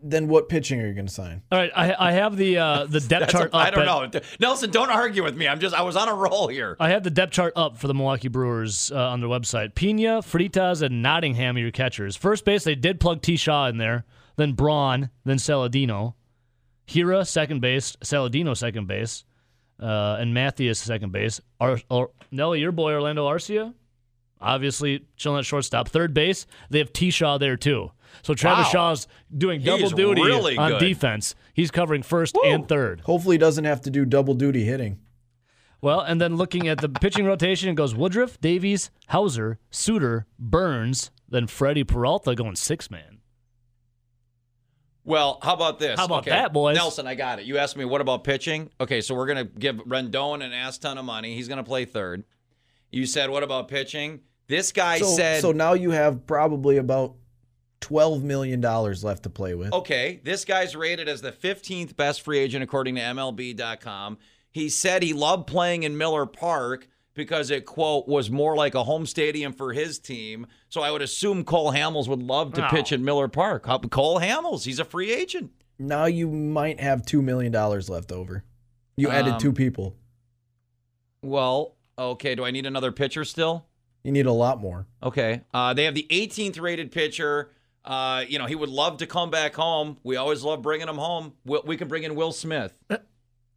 [0.05, 1.43] Then what pitching are you gonna sign?
[1.49, 3.65] All right, I, I have the uh, the depth That's chart a- up.
[3.67, 4.19] I don't at- know.
[4.41, 5.47] Nelson, don't argue with me.
[5.47, 6.75] I'm just, I was on a roll here.
[6.77, 9.75] I have the depth chart up for the Milwaukee Brewers uh, on their website.
[9.75, 12.17] Pena, Freitas, and Nottingham are your catchers.
[12.17, 13.37] First base, they did plug T.
[13.37, 14.03] Shaw in there,
[14.35, 16.15] then Braun, then Saladino.
[16.87, 19.23] Hiura, second base, Saladino, second base,
[19.79, 21.39] uh, and Matthews, second base.
[21.59, 23.73] Ar- Ar- Nelly, your boy, Orlando Arcia.
[24.41, 25.87] obviously chilling at shortstop.
[25.87, 27.09] Third base, they have T.
[27.11, 27.91] Shaw there too.
[28.23, 28.71] So Travis Wow.
[28.71, 30.79] Shaw's doing double is duty really on good.
[30.79, 31.33] defense.
[31.53, 33.01] He's covering first and third.
[33.01, 34.99] Hopefully, he doesn't have to do double duty hitting.
[35.81, 41.09] Well, and then looking at the pitching rotation, it goes Woodruff, Davies, Houser, Suter, Burnes,
[41.27, 43.12] then Freddie Peralta going six man.
[45.05, 45.99] Well, how about this?
[45.99, 46.75] How about Okay, that, boys?
[46.75, 47.45] Nelson, I got it.
[47.45, 48.69] You asked me what about pitching?
[48.79, 51.35] Okay, so we're gonna give Rendon an ass ton of money.
[51.35, 52.23] He's gonna play third.
[52.91, 54.21] You said what about pitching?
[54.47, 57.15] This guy So, said so now you have probably about
[57.81, 59.73] twelve million dollars left to play with.
[59.73, 64.17] Okay, this guy's rated as the 15th best free agent according to MLB.com.
[64.51, 68.83] He said he loved playing in Miller Park because it quote was more like a
[68.83, 70.47] home stadium for his team.
[70.69, 72.67] So I would assume Cole Hamels would love to No.
[72.69, 73.63] pitch in Miller Park.
[73.91, 75.51] Cole Hamels, he's a free agent.
[75.79, 78.43] Now you might have two million dollars left over.
[78.97, 79.95] You added Um, two people.
[81.21, 83.65] Well, okay, do I need another pitcher still?
[84.03, 84.85] You need a lot more.
[85.01, 85.41] Okay.
[85.53, 87.51] Uh, they have the 18th rated pitcher.
[87.85, 89.97] Uh, you know, he would love to come back home.
[90.03, 91.33] We always love bringing him home.
[91.45, 92.77] We, we can bring in Will Smith.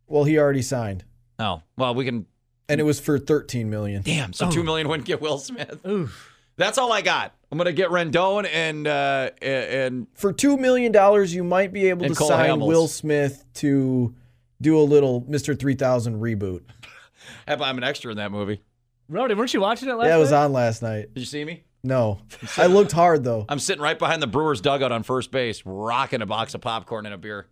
[0.06, 1.04] Well, he already signed,
[1.38, 2.26] Oh, well, we can.
[2.68, 4.02] And it was for thirteen million.
[4.02, 5.80] Damn, so two million wouldn't get Will Smith.
[5.86, 6.32] Oof.
[6.56, 7.34] That's all I got.
[7.52, 12.08] I'm gonna get Rendon and uh, and For two million dollars, you might be able
[12.08, 12.66] to Cole sign Hamels.
[12.66, 14.14] Will Smith to
[14.60, 16.62] do a little Mister Three Thousand reboot.
[17.48, 18.62] have I'm an extra in that movie.
[19.08, 20.44] Rowdy, weren't you watching it last Yeah, it was night?
[20.44, 21.14] on last night.
[21.14, 21.62] Did you see me?
[21.84, 22.20] No,
[22.56, 23.44] I looked hard though.
[23.48, 27.06] I'm sitting right behind the Brewers dugout on first base, rocking a box of popcorn
[27.06, 27.46] and a beer.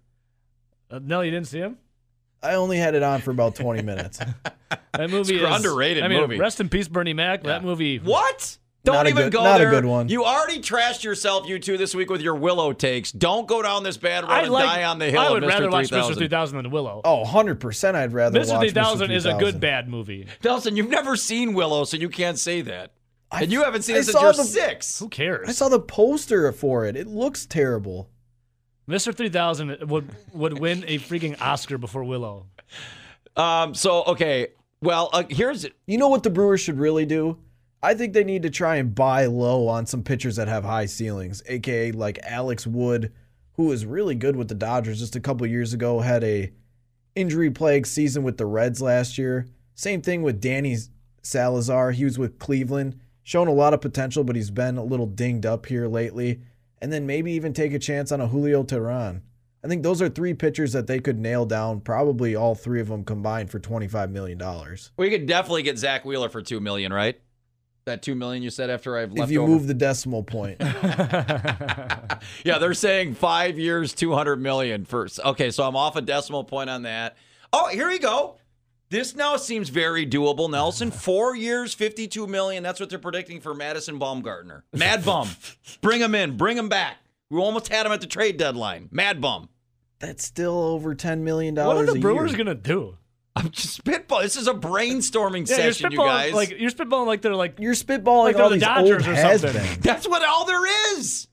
[0.91, 1.79] Uh, no, you didn't see him?
[2.45, 4.21] I only had it on for about twenty minutes.
[4.93, 6.39] That movie It's is underrated I mean, movie.
[6.39, 7.43] rest in peace, Bernie Mac.
[7.45, 7.99] That movie.
[7.99, 8.59] What?
[8.85, 9.71] Don't Not even good- go not a there.
[9.71, 10.09] good one.
[10.09, 13.11] You already trashed yourself, you two, this week with your Willow takes.
[13.11, 14.65] Don't go down this bad road I and like.
[14.67, 15.49] die on the hill I of would Mr.
[15.49, 16.15] rather watch 3000.
[16.15, 16.19] Mr.
[16.19, 17.01] 3000 than Willow.
[17.05, 17.97] Oh, 100 percent.
[17.97, 18.51] I'd rather Mr.
[18.53, 20.27] watch 3000 is a good bad movie.
[20.45, 22.93] Nelson, you've never seen Willow, so you can't say that.
[23.33, 24.99] and you haven't seen I it since you're the- six.
[25.01, 25.49] Who cares?
[25.49, 26.95] I saw the poster for it.
[26.97, 28.11] It looks terrible.
[28.89, 29.15] Mr.
[29.15, 32.47] 3000 would would win a freaking Oscar before Willow.
[33.37, 33.75] Um.
[33.75, 34.49] So okay.
[34.83, 37.39] Well, uh, here's You know what the Brewers should really do?
[37.83, 40.87] I think they need to try and buy low on some pitchers that have high
[40.87, 43.13] ceilings, aka like Alex Wood,
[43.55, 46.51] who was really good with the Dodgers just a couple years ago, had a
[47.15, 49.47] injury plagued season with the Reds last year.
[49.75, 50.77] Same thing with Danny
[51.23, 51.93] Salazar.
[51.93, 55.47] He was with Cleveland, shown a lot of potential, but he's been a little dinged
[55.47, 56.41] up here lately.
[56.85, 59.23] And then maybe even take a chance on a Julio Teheran.
[59.65, 62.89] I think those are three pitchers that they could nail down, probably all three of
[62.89, 64.39] them combined for $25 million.
[64.99, 67.19] we could definitely get Zack Wheeler for 2 million, right?
[67.87, 69.53] That two million you said after I've left if you over.
[69.53, 70.59] move the decimal point.
[70.61, 75.07] yeah, they're saying five years, two hundred million for.
[75.23, 77.17] Okay, so I'm off a decimal point on that.
[77.53, 78.37] Oh, here we go.
[78.95, 80.93] This now seems very doable, Nelson.
[80.93, 82.63] Four years, fifty-two million.
[82.63, 84.63] That's what they're predicting for Madison Bumgarner.
[84.73, 85.29] Mad Bum,
[85.81, 86.99] bring him in, bring him back.
[87.29, 88.89] We almost had him at the trade deadline.
[88.93, 89.49] Mad Bum.
[89.99, 92.39] That's still over $10 million What are the Brewers year.
[92.39, 92.97] gonna do?
[93.35, 94.21] I'm just spitball.
[94.23, 96.33] This is a brainstorming Yeah, session, you guys.
[96.33, 99.17] like you're spitballing like they're like You're spitballing Like they're all the these Dodgers old
[99.19, 99.81] or something.
[99.81, 101.27] That's what all there is.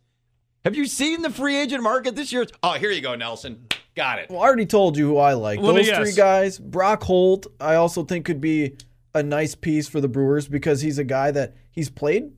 [0.65, 2.47] Have you seen the free agent market this year?
[2.63, 3.67] Oh, here you go, Nelson.
[3.95, 4.29] Got it.
[4.29, 5.59] Well, I already told you who I like.
[5.59, 6.15] Let Those three guess.
[6.15, 6.59] guys.
[6.59, 8.77] Brock Holt, I also think could be
[9.13, 12.31] a nice piece for the Brewers because he's a guy that he's played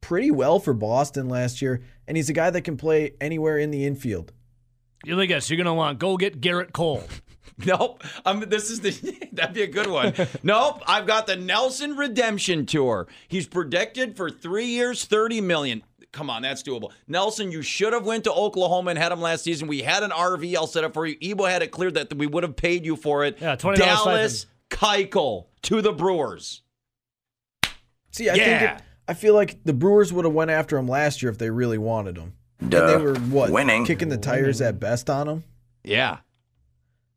[0.00, 3.70] pretty well for Boston last year, and he's a guy that can play anywhere in
[3.70, 4.32] the infield.
[5.06, 7.04] Let me guess, you're gonna want go get Gerrit Cole.
[7.66, 8.04] Nope.
[8.24, 10.14] Um, this is the that'd be a good one.
[10.44, 10.80] nope.
[10.86, 13.08] I've got the Nelson Redemption Tour.
[13.26, 15.82] He's predicted for three years, thirty million.
[16.18, 16.90] Come on, that's doable.
[17.06, 19.68] Nelson, you should have went to Oklahoma and had him last season.
[19.68, 20.56] We had an RV.
[20.56, 21.16] I'll set up for you.
[21.22, 23.38] Ebo had it cleared that we would have paid you for it.
[23.40, 26.62] Yeah, $20 Dallas Keuchel to the Brewers.
[28.10, 28.58] See, I Yeah.
[28.58, 31.38] think it, I feel like the Brewers would have went after him last year if
[31.38, 32.32] they really wanted him.
[32.60, 33.84] And they were what Winning.
[33.86, 35.44] kicking the tires at best on him.
[35.84, 36.16] Yeah.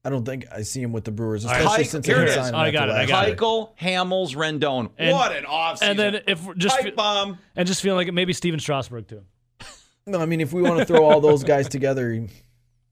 [0.04, 1.60] I don't think I see him with the Brewers, right.
[1.62, 3.36] especially Keuchel- since here they it didn't him I got it, I got year.
[3.36, 3.40] it.
[3.40, 4.90] Keuchel, Hamels, Rendon.
[4.98, 5.82] And- what an offseason.
[5.84, 7.38] And then if just Pipe bomb.
[7.56, 9.22] and just feeling like maybe Stephen Strasburg too.
[10.08, 12.28] No, I mean if we want to throw all those guys together,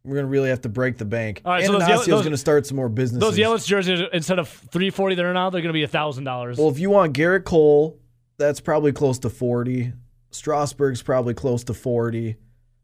[0.04, 1.42] we're gonna really have to break the bank.
[1.44, 3.20] All right, and so those those- gonna start some more business.
[3.22, 6.60] Those Yelich jerseys instead of three forty they're now they're gonna be thousand dollars.
[6.60, 7.98] Well, if you want Gerrit Cole,
[8.38, 9.92] that's probably close to forty.
[10.30, 12.36] Strasburg's probably close to forty.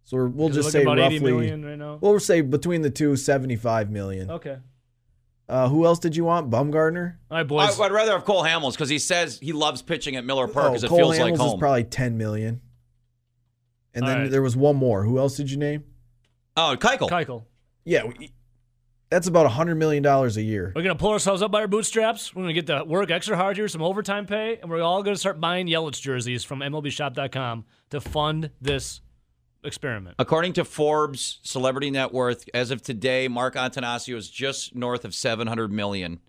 [0.05, 1.15] So we're, we'll just say about roughly.
[1.17, 1.97] eighty million right now.
[1.99, 4.29] We'll say between the two, 75 million.
[4.31, 4.57] Okay.
[5.49, 6.49] Uh, who else did you want?
[6.49, 7.15] Bumgarner.
[7.29, 7.77] All right, I, boys.
[7.77, 10.69] would rather have Cole Hamels because he says he loves pitching at Miller Park Oh,
[10.69, 11.59] because it Cole feels Hamels like is home.
[11.59, 12.61] probably 10 million.
[13.93, 14.31] And All then right.
[14.31, 15.03] there was one more.
[15.03, 15.83] Who else did you name?
[16.57, 17.09] oh, Keuchel.
[17.09, 17.43] Keuchel.
[17.83, 18.31] Yeah, we,
[19.11, 20.71] That's about $100 million a year.
[20.75, 22.33] We're gonna pull ourselves up by our bootstraps.
[22.35, 25.15] We're gonna get to work extra hard here, some overtime pay, and we're all gonna
[25.15, 29.01] start buying Yelich jerseys from MLBShop.com to fund this
[29.65, 30.15] experiment.
[30.19, 35.13] According to Forbes Celebrity Net Worth, as of today, Mark Attanasio is just north of
[35.13, 36.19] 700 million.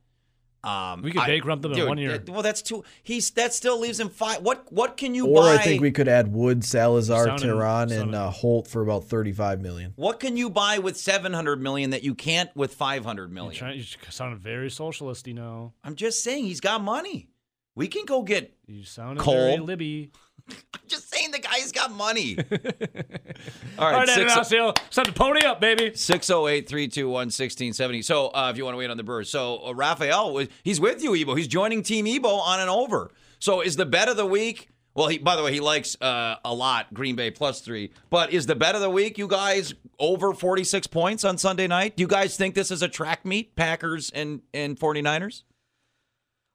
[0.64, 2.20] Um, We could I- bankrupt them in one year.
[2.26, 2.82] well, that's too.
[3.04, 4.42] He's that still leaves him five.
[4.42, 5.54] What what can you Or buy?
[5.54, 9.04] I think we could add Wood, Salazar, Sounded- Teheran, sounded- and uh, Holt for about
[9.04, 9.92] 35 million.
[9.94, 13.52] what can you buy with 700 million that you can't with five hundred million?
[13.52, 15.72] You're trying, you sounded very socialist, you know.
[15.84, 17.28] I'm just saying he's got money.
[17.76, 18.52] We can go get.
[18.66, 19.34] You sounded Cole.
[19.34, 20.10] very Libby.
[20.48, 22.38] I'm just saying the guy's got money.
[22.38, 22.44] All
[23.84, 25.92] All right, right, six- Attanasio, it's time to pony up, baby.
[25.94, 28.02] 608 321 1670.
[28.02, 29.28] So, uh, if you want to wait on the Brewers.
[29.30, 31.34] So, uh, Raphael, was- he's with you, Ebo.
[31.34, 33.10] He's joining Team Ebo on and over.
[33.38, 34.68] So, is the bet of the week?
[34.94, 37.92] Well, he, by the way, he likes uh, a lot Green Bay plus three.
[38.08, 41.96] But is the bet of the week, you guys, over 46 points on Sunday night?
[41.96, 45.42] Do you guys think this is a track meet, Packers and, and 49ers?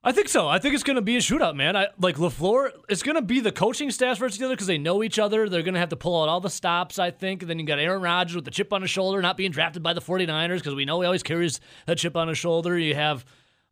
[0.04, 0.48] I think so.
[0.48, 1.76] I think it's going to be a shootout, man.
[1.76, 2.72] I like Lafleur.
[2.90, 5.48] It's going to be the coaching staffs versus each other because they know each other.
[5.48, 6.98] They're going to have to pull out all the stops.
[6.98, 7.44] I think.
[7.44, 9.84] And then you got Aaron Rodgers with the chip on his shoulder, not being drafted
[9.84, 12.80] by the 49ers because we know he always carries that chip on his shoulder.
[12.80, 13.24] You have,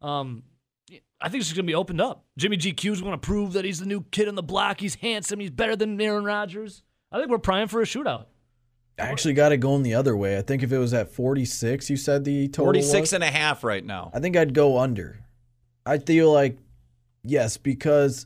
[0.03, 0.43] um,
[1.19, 2.25] I think it's going to be opened up.
[2.37, 4.79] Jimmy GQ's going to prove that he's the new kid on the block.
[4.79, 5.39] He's handsome.
[5.39, 6.83] He's better than Aaron Rodgers.
[7.11, 8.25] I think we're primed for a shootout.
[8.99, 10.37] I actually got it going the other way.
[10.37, 13.13] I think if it was at 46, you said the total 46 was?
[13.13, 14.11] and a half right now.
[14.13, 15.23] I think I'd go under.
[15.85, 16.57] I feel like,
[17.23, 18.25] yes, because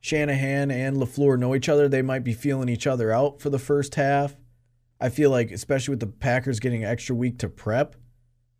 [0.00, 3.58] Shanahan and LaFleur know each other, they might be feeling each other out for the
[3.58, 4.36] first half.
[5.00, 7.96] I feel like, especially with the Packers getting an extra week to prep,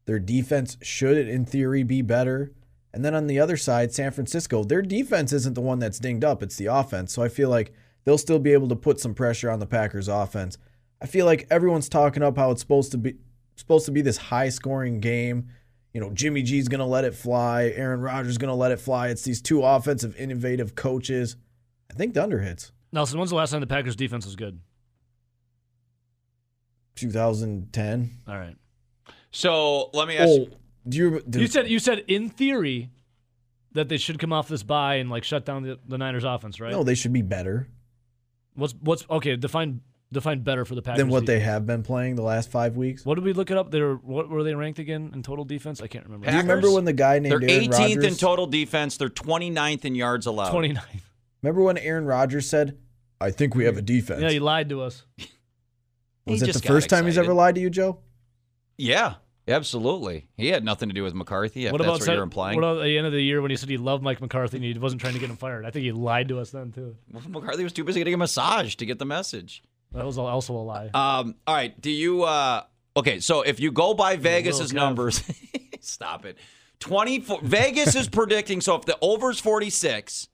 [0.07, 2.53] their defense should, in theory, be better.
[2.93, 6.24] And then on the other side, San Francisco, their defense isn't the one that's dinged
[6.24, 7.12] up, it's the offense.
[7.12, 7.72] So I feel like
[8.05, 10.57] they'll still be able to put some pressure on the Packers offense.
[11.01, 13.16] I feel like everyone's talking up how it's supposed to be
[13.55, 15.49] supposed to be this high scoring game.
[15.97, 18.70] You know, Jimmy G's going to let it fly, Aaron Rodgers is going to let
[18.70, 19.09] it fly.
[19.09, 21.36] It's these two offensive innovative coaches.
[21.90, 24.61] I think the under hits Nelson, when's the last time the Packers defense was good?
[26.97, 28.11] 2010.
[28.28, 28.57] All right.
[29.30, 30.49] So, let me ask Oh,
[30.86, 32.90] do you do, You said you said in theory
[33.72, 36.61] that they should come off this bye and like shut down the, the Niners offense,
[36.61, 36.72] right?
[36.72, 37.68] No, they should be better
[38.55, 39.36] What's what's okay?
[39.36, 39.80] Define
[40.12, 43.04] define better for the Packers than what they have been playing the last 5 weeks.
[43.04, 43.70] What did we look it up?
[43.70, 45.80] They were what were they ranked again in total defense?
[45.80, 46.26] I can't remember.
[46.26, 48.96] Do you remember when the guy named They're Aaron 18th in total defense.
[48.96, 50.52] They're 29th in yards allowed.
[50.52, 51.00] 29th.
[51.42, 52.78] Remember when Aaron Rodgers said,
[53.20, 55.04] "I think we have a defense." Yeah, he lied to us.
[55.18, 55.26] Was
[56.26, 58.00] He it the just got first time he's ever lied to you, Joe?
[58.76, 59.14] Yeah,
[59.46, 60.26] absolutely.
[60.36, 61.66] He had nothing to do with McCarthy.
[61.66, 62.57] If what that's about what you're implying.
[62.57, 64.57] What about at the end of the year when he said he loved Mike McCarthy
[64.57, 65.64] and he wasn't trying to get him fired?
[65.64, 66.96] I think he lied to us then too.
[67.12, 69.62] Well, McCarthy was too busy getting a massage to get the message.
[69.97, 70.90] That was also a lie.
[70.92, 71.78] Um, all right.
[71.80, 72.22] Do you?
[72.24, 72.64] Uh,
[72.97, 73.18] okay.
[73.20, 75.22] So if you go by Vegas's numbers,
[75.80, 76.36] stop it.
[76.78, 77.40] Twenty four.
[77.42, 78.61] Vegas is predicting.
[78.61, 80.28] So if the over's forty six.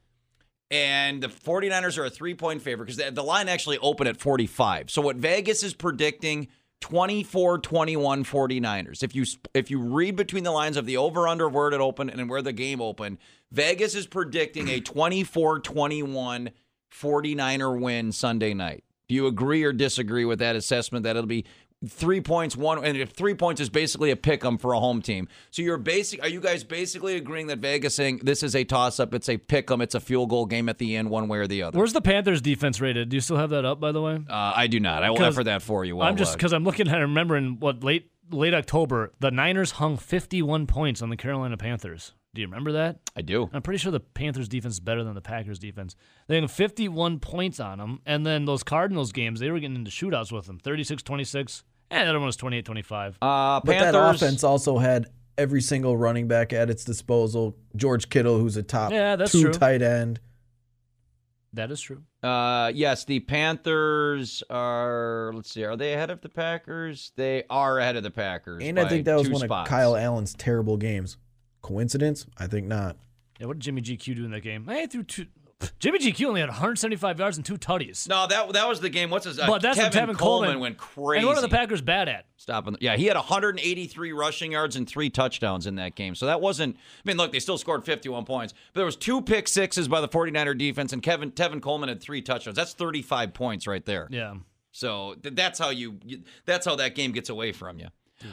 [0.71, 4.17] And the 49ers are a three point favorite because the, the line actually opened at
[4.17, 4.91] 45.
[4.91, 6.49] So, what Vegas is predicting
[6.81, 9.03] 24 21 49ers.
[9.03, 12.11] If you if you read between the lines of the over under where it opened
[12.11, 13.19] and where the game opened,
[13.51, 16.51] Vegas is predicting a 24 21
[16.91, 18.83] 49er win Sunday night.
[19.13, 21.45] Do you agree or disagree with that assessment that it'll be
[21.87, 25.03] three points, one, and if three points is basically a pick 'em for a home
[25.03, 25.29] team?
[25.51, 26.23] So you're basic.
[26.23, 29.13] Are you guys basically agreeing that Vegas saying this is a toss up?
[29.13, 29.83] It's a pick 'em.
[29.83, 31.77] It's a field goal game at the end, one way or the other.
[31.79, 33.11] Where's the Panthers defense rated?
[33.11, 34.15] Do you still have that up, by the way?
[34.31, 35.03] Uh, I do not.
[35.03, 36.01] I will effort that for you.
[36.01, 40.67] I'm just because I'm looking at remembering what late late October the Niners hung 51
[40.67, 42.15] points on the Carolina Panthers.
[42.35, 42.99] Do you remember that?
[43.15, 43.51] I do.
[43.53, 45.95] I'm pretty sure the Panthers defense is better than the Packers defense.
[46.29, 49.91] They had 51 points on them, and then those Cardinals games they were getting into
[49.91, 53.17] shootouts with them, 36-26, and the other one was 28-25.
[53.21, 53.93] Uh, But Panthers.
[53.93, 57.55] that offense also had every single running back at its disposal.
[57.77, 59.53] George Kittle, who's a top Yeah, that's two true.
[59.53, 60.19] tight end.
[61.53, 62.03] That is true.
[62.23, 65.33] Uh, yes, the Panthers are.
[65.35, 65.65] Let's see.
[65.65, 67.13] Are they ahead of the Packers?
[67.17, 68.63] They are ahead of the Packers.
[68.65, 69.69] And I think that was one spots.
[69.69, 71.19] of Kyle Allen's terrible games.
[71.63, 72.27] Coincidence?
[72.39, 72.97] I think not.
[73.41, 74.67] Yeah, what did Jimmy GQ do in that game?
[74.67, 75.27] Hey, threw two.
[75.79, 78.09] Jimmy GQ only had 175 yards and two tutties.
[78.09, 79.11] No, that that was the game.
[79.11, 79.39] What's his?
[79.39, 81.19] Uh, but that's what Kevin Tevin Coleman, went crazy.
[81.21, 82.27] And what are the Packers bad at?
[82.37, 82.77] Stopping.
[82.81, 86.15] Yeah, he had 183 rushing yards and three touchdowns in that game.
[86.15, 86.77] So that wasn't.
[86.77, 90.01] I mean, look, they still scored 51 points, but there was two pick sixes by
[90.01, 92.57] the 49er defense, and Kevin Tevin Coleman had three touchdowns.
[92.57, 94.09] That's 35 points right there.
[94.11, 94.35] Yeah.
[94.73, 96.23] So th- that's how you, you.
[96.47, 97.89] That's how that game gets away from you.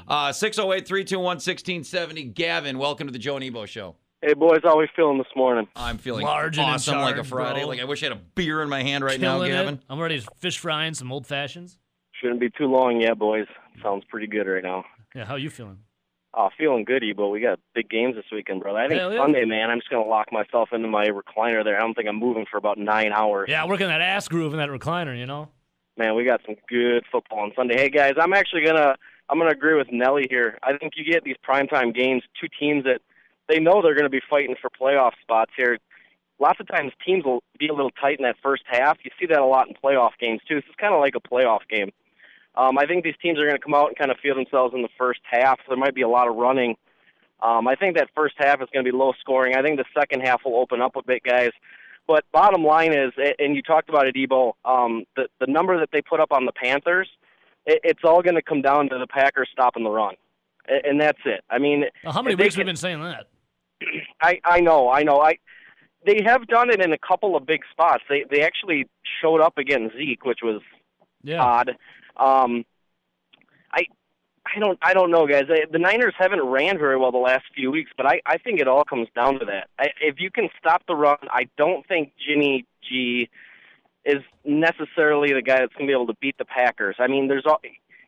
[0.07, 2.23] Uh, 608 321 1670.
[2.25, 3.95] Gavin, welcome to the Joe and Ebo Show.
[4.21, 5.67] Hey boys, how are we feeling this morning?
[5.77, 7.61] I'm feeling Large and in awesome like a Friday.
[7.61, 7.69] bro.
[7.69, 9.75] Like I wish I had a beer in my hand right now, Gavin.
[9.75, 9.81] it.
[9.89, 11.77] I'm ready to fish fry and some old fashions.
[12.19, 13.47] Shouldn't be too long yet, boys.
[13.81, 14.83] Sounds pretty good right now.
[15.15, 15.79] Yeah, how you feeling?
[16.33, 17.29] Oh, feeling good, Ebo.
[17.29, 18.79] We got big games this weekend, brother.
[18.79, 19.19] I think Hell yeah.
[19.19, 21.77] Sunday, man, I'm just gonna lock myself into my recliner there.
[21.77, 23.47] I don't think I'm moving for about nine hours.
[23.49, 25.47] Yeah, working that ass groove in that recliner, you know.
[25.97, 27.77] Man, we got some good football on Sunday.
[27.77, 28.95] Hey guys, I'm actually gonna
[29.29, 30.57] I'm gonna agree with Nelly here.
[30.63, 33.01] I think you get these primetime games, two teams that
[33.47, 35.77] they know they're gonna be fighting for playoff spots here.
[36.39, 38.97] Lots of times teams will be a little tight in that first half.
[39.03, 40.55] You see that a lot in playoff games too.
[40.55, 41.91] This is kind of like a playoff game.
[42.55, 44.73] Um, I think these teams are going to come out and kind of feel themselves
[44.73, 45.59] in the first half.
[45.67, 46.75] There might be a lot of running.
[47.41, 49.55] Um, I think that first half is going to be low scoring.
[49.55, 51.51] I think the second half will open up a bit, guys.
[52.07, 55.89] But bottom line is, and you talked about it, Ebo, um, the the number that
[55.93, 57.07] they put up on the Panthers,
[57.69, 60.15] it, it's all going to come down to the Packers stopping the run,
[60.67, 61.43] A- and that's it.
[61.49, 63.27] I mean, Well, how many weeks can- we've been saying that?
[64.21, 65.19] I I know, I know.
[65.21, 65.37] I
[66.05, 68.03] they have done it in a couple of big spots.
[68.09, 68.87] They they actually
[69.21, 70.61] showed up against Zeke, which was
[71.23, 71.41] Yeah.
[71.43, 71.69] odd.
[72.17, 72.65] Um,
[73.71, 73.85] I
[74.55, 75.43] I don't I don't know, guys.
[75.49, 78.59] I, the Niners haven't ran very well the last few weeks, but I I think
[78.59, 79.69] it all comes down to that.
[79.77, 83.29] I, if you can stop the run, I don't think Jimmy G
[84.09, 86.95] is necessarily the guy that's going to be able to beat the Packers.
[86.99, 87.59] I mean, there's all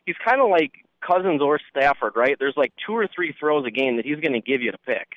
[0.04, 2.36] he's kind of like Cousins or Stafford, right?
[2.38, 4.78] There's like two or three throws a game that he's going to give you to
[4.78, 5.08] pick.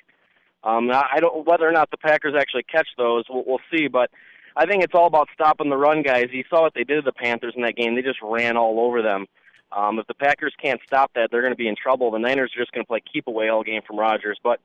[0.64, 3.88] Um, I don't whether or not the Packers actually catch those, we'll, we'll see.
[3.88, 4.10] But
[4.56, 6.28] I think it's all about stopping the run, guys.
[6.32, 8.80] You saw what they did to the Panthers in that game; they just ran all
[8.80, 9.28] over them.
[9.72, 12.12] Um, if the Packers can't stop that, they're going to be in trouble.
[12.12, 14.40] The Niners are just going to play keep away all game from Rodgers.
[14.42, 14.60] But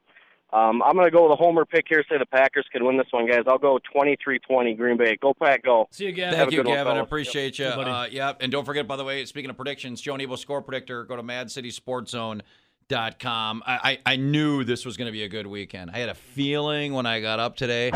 [0.53, 2.05] um, I'm going to go with a homer pick here.
[2.09, 3.45] Say the Packers can win this one, guys.
[3.47, 5.17] I'll go 23-20 Green Bay.
[5.21, 5.87] Go Pack, go.
[5.93, 6.33] See you again.
[6.33, 6.93] Thank you, good one, Gavin.
[6.95, 7.07] fellas.
[7.07, 7.67] Appreciate you.
[7.67, 7.83] Hey.
[7.83, 8.39] Uh, yep.
[8.41, 11.05] And don't forget, by the way, speaking of predictions, Joe Nebo score predictor.
[11.05, 13.63] Go to MadCitySportsZone.com.
[13.67, 15.91] I, I I knew this was going to be a good weekend.
[15.93, 17.93] I had a feeling when I got up today.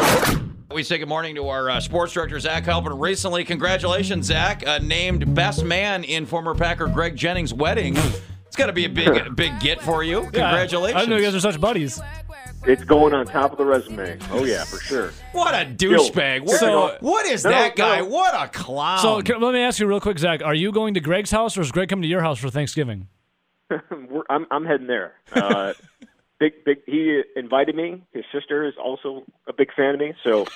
[0.72, 3.00] We say good morning to our uh, sports director Zach Heilprin.
[3.00, 7.96] Recently, congratulations, Zach, uh, named best man in former Packer Greg Jennings' wedding.
[8.46, 10.22] It's got to be a big big get for you.
[10.22, 10.96] Yeah, Congratulations.
[10.96, 12.00] I didn't know you guys are such buddies.
[12.66, 14.18] It's going on top of the resume.
[14.30, 15.12] Oh yeah, for sure.
[15.32, 16.48] What a douchebag.
[16.48, 17.98] So- what is No, that guy?
[17.98, 18.06] no.
[18.06, 19.00] What a clown.
[19.00, 20.42] So can, let me ask you real quick, Zach.
[20.42, 23.08] Are you going to Greg's house or is Greg coming to your house for Thanksgiving?
[23.70, 25.12] We're, I'm I'm heading there.
[25.32, 25.74] Uh,
[26.40, 26.78] big big.
[26.86, 28.02] He invited me.
[28.12, 30.14] His sister is also a big fan of me.
[30.24, 30.46] So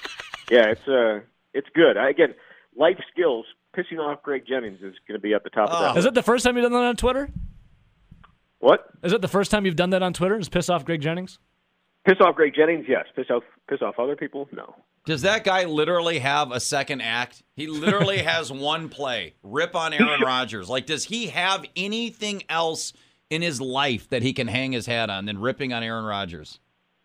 [0.50, 1.20] yeah, it's uh
[1.52, 1.98] it's good.
[1.98, 2.34] I, again,
[2.76, 3.44] life skills.
[3.76, 5.74] Pissing off Greg Jennings is going to be at the top Oh.
[5.76, 5.98] of that.
[5.98, 7.28] Is it the first time you've done that on Twitter?
[8.60, 8.86] What?
[9.04, 10.38] Is it the first time you've done that on Twitter?
[10.38, 11.38] Is piss off Greg Jennings?
[12.08, 12.86] Piss off Greg Jennings?
[12.88, 13.04] Yes.
[13.14, 14.48] Piss off piss off other people?
[14.50, 14.74] No.
[15.04, 17.42] Does that guy literally have a second act?
[17.54, 19.34] He literally has one play.
[19.42, 20.68] Rip on Aaron Rodgers.
[20.70, 22.94] Like, does he have anything else
[23.28, 26.60] in his life that he can hang his hat on than ripping on Aaron Rodgers?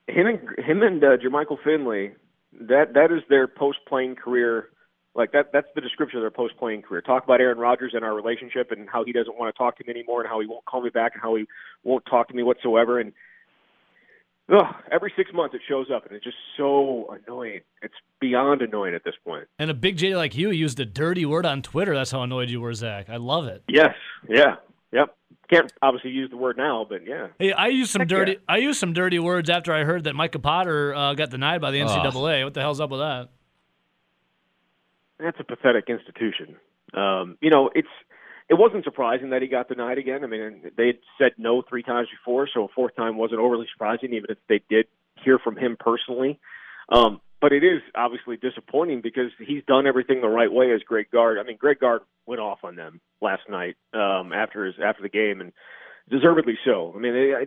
[0.07, 2.13] him and him and uh, Jermichael Finley,
[2.61, 4.69] that that is their post playing career.
[5.15, 7.01] Like that that's the description of their post playing career.
[7.01, 9.83] Talk about Aaron Rodgers and our relationship and how he doesn't want to talk to
[9.85, 11.45] me anymore and how he won't call me back and how he
[11.83, 13.13] won't talk to me whatsoever and
[14.51, 17.61] ugh, every six months it shows up and it's just so annoying.
[17.81, 19.47] It's beyond annoying at this point.
[19.59, 21.95] And a big J like you used a dirty word on Twitter.
[21.95, 23.09] That's how annoyed you were, Zach.
[23.09, 23.63] I love it.
[23.67, 23.95] Yes,
[24.29, 24.55] yeah,
[24.91, 25.15] yep.
[25.49, 27.27] Can't obviously use the word now, but yeah.
[27.37, 28.31] Hey, I used some Heck dirty.
[28.33, 28.37] yeah.
[28.47, 31.71] I used some dirty words after I heard that Micah Potter uh, got denied by
[31.71, 32.43] the NCAA.
[32.43, 33.29] What the hell's up with that?
[35.19, 36.55] That's a pathetic institution.
[36.93, 37.87] Um, you know, it's
[38.49, 40.23] it wasn't surprising that he got denied again.
[40.23, 43.67] I mean, they had said no three times before, so a fourth time wasn't overly
[43.71, 44.87] surprising, even if they did
[45.23, 46.39] hear from him personally.
[46.89, 51.07] Um, but it is obviously disappointing because he's done everything the right way as Greg
[51.11, 51.37] Gard.
[51.39, 55.09] I mean, Greg Gard went off on them last night um, after his after the
[55.09, 55.51] game, and
[56.09, 56.93] deservedly so.
[56.95, 57.45] I mean, they, I,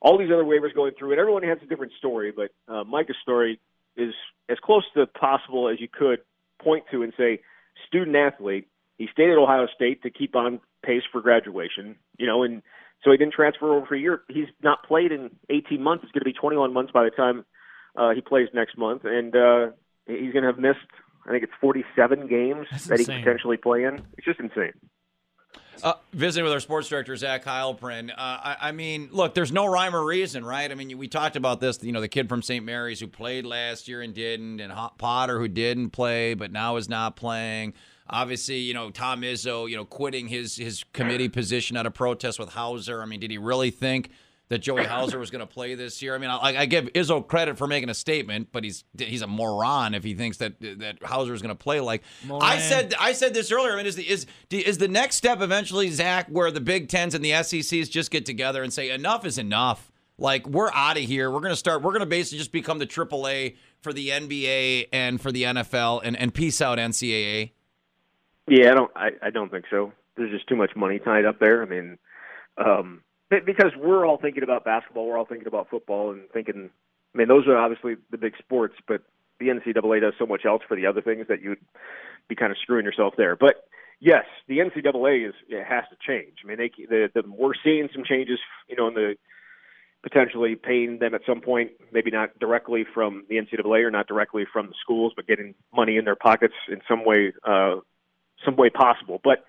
[0.00, 3.16] all these other waivers going through, and everyone has a different story, but uh, Micah's
[3.22, 3.60] story
[3.96, 4.14] is
[4.48, 6.20] as close to possible as you could
[6.62, 7.40] point to and say
[7.86, 8.68] student athlete.
[9.02, 12.62] He stayed at Ohio State to keep on pace for graduation, you know, and
[13.02, 14.22] so he didn't transfer over for a year.
[14.28, 16.04] He's not played in 18 months.
[16.04, 17.44] It's going to be 21 months by the time
[17.96, 19.70] uh, he plays next month, and uh,
[20.06, 20.78] he's going to have missed.
[21.26, 23.16] I think it's 47 games That's that he insane.
[23.16, 23.94] could potentially play in.
[24.16, 24.70] It's just insane.
[25.82, 28.10] Uh, visiting with our sports director Zach Heilprin.
[28.12, 30.70] Uh, I, I mean, look, there's no rhyme or reason, right?
[30.70, 31.82] I mean, we talked about this.
[31.82, 32.64] You know, the kid from St.
[32.64, 36.76] Mary's who played last year and didn't, and Ho- Potter who didn't play but now
[36.76, 37.74] is not playing.
[38.08, 42.38] Obviously, you know Tom Izzo, you know, quitting his his committee position out of protest
[42.38, 43.02] with Hauser.
[43.02, 44.10] I mean, did he really think
[44.52, 46.14] that Joey Hauser was going to play this year?
[46.14, 49.26] I mean, I, I give Izzo credit for making a statement, but he's he's a
[49.26, 51.80] moron if he thinks that that Hauser is going to play.
[51.80, 53.72] Like I said, I said this earlier.
[53.72, 57.14] I mean, is the is is the next step eventually, Zach, where the Big Tens
[57.14, 59.90] and the SECs just get together and say enough is enough.
[60.18, 61.30] Like we're out of here.
[61.30, 61.82] We're going to start.
[61.82, 66.02] We're going to basically just become the AAA for the NBA and for the NFL,
[66.04, 67.52] and and peace out NCAA.
[68.48, 68.90] Yeah, I don't.
[68.96, 69.92] I, I don't think so.
[70.16, 71.62] There's just too much money tied up there.
[71.62, 71.98] I mean,
[72.58, 76.70] um, Be- because we're all thinking about basketball, we're all thinking about football, and thinking.
[77.14, 79.02] I mean, those are obviously the big sports, but
[79.38, 81.58] the NCAA does so much else for the other things that you'd
[82.28, 83.36] be kind of screwing yourself there.
[83.36, 83.64] But
[84.00, 86.38] yes, the NCAA is it has to change.
[86.44, 88.38] I mean, they the, the we're seeing some changes,
[88.68, 89.14] you know, in the
[90.02, 94.44] potentially paying them at some point, maybe not directly from the NCAA or not directly
[94.52, 97.76] from the schools, but getting money in their pockets in some way, uh,
[98.44, 99.20] some way possible.
[99.22, 99.44] But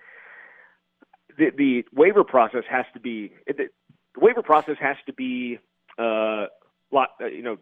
[1.36, 3.68] the, the waiver process has to be the,
[4.14, 5.58] the waiver process has to be
[5.98, 6.46] uh,
[6.92, 7.56] lot, uh, you know,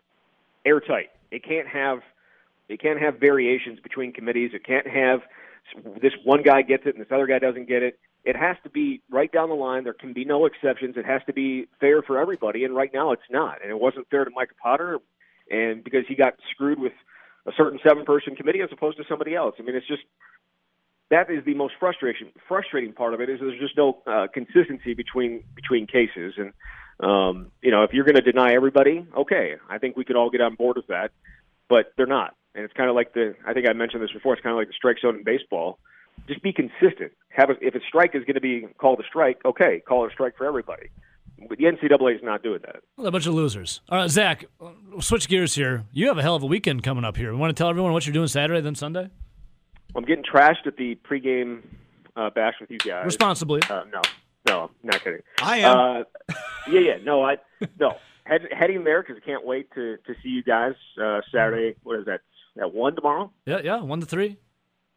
[0.64, 1.10] airtight.
[1.30, 2.00] It can't have
[2.68, 4.50] it can't have variations between committees.
[4.54, 5.20] It can't have
[6.00, 7.98] this one guy gets it and this other guy doesn't get it.
[8.24, 9.84] It has to be right down the line.
[9.84, 10.96] There can be no exceptions.
[10.96, 12.64] It has to be fair for everybody.
[12.64, 13.60] And right now, it's not.
[13.62, 14.98] And it wasn't fair to Micah Potter,
[15.50, 16.92] and because he got screwed with
[17.46, 19.56] a certain seven-person committee as opposed to somebody else.
[19.58, 20.02] I mean, it's just
[21.12, 24.94] that is the most frustration frustrating part of it is there's just no uh, consistency
[24.94, 26.52] between between cases and
[27.00, 30.30] um, you know if you're going to deny everybody okay I think we could all
[30.30, 31.12] get on board with that
[31.68, 34.32] but they're not and it's kind of like the I think I mentioned this before
[34.32, 35.78] it's kind of like the strike zone in baseball
[36.26, 39.38] just be consistent have a, if a strike is going to be called a strike
[39.44, 40.88] okay call it a strike for everybody
[41.48, 42.82] but the NCAA is not doing that.
[42.96, 43.80] Well, a bunch of losers.
[43.88, 44.44] All right, Zach,
[45.00, 45.82] switch gears here.
[45.90, 47.32] You have a hell of a weekend coming up here.
[47.32, 49.10] We want to tell everyone what you're doing Saturday, then Sunday?
[49.94, 51.62] I'm getting trashed at the pregame
[52.16, 53.04] uh, bash with you guys.
[53.04, 53.60] Responsibly.
[53.68, 54.02] Uh, no,
[54.48, 55.20] no, not kidding.
[55.42, 55.76] I am.
[55.78, 56.34] Uh,
[56.70, 56.96] yeah, yeah.
[57.04, 57.36] No, I
[57.78, 57.94] no.
[58.24, 61.76] Head, heading there because I can't wait to to see you guys uh, Saturday.
[61.82, 62.20] What is that?
[62.60, 63.32] At one tomorrow?
[63.46, 63.80] Yeah, yeah.
[63.80, 64.36] One to three.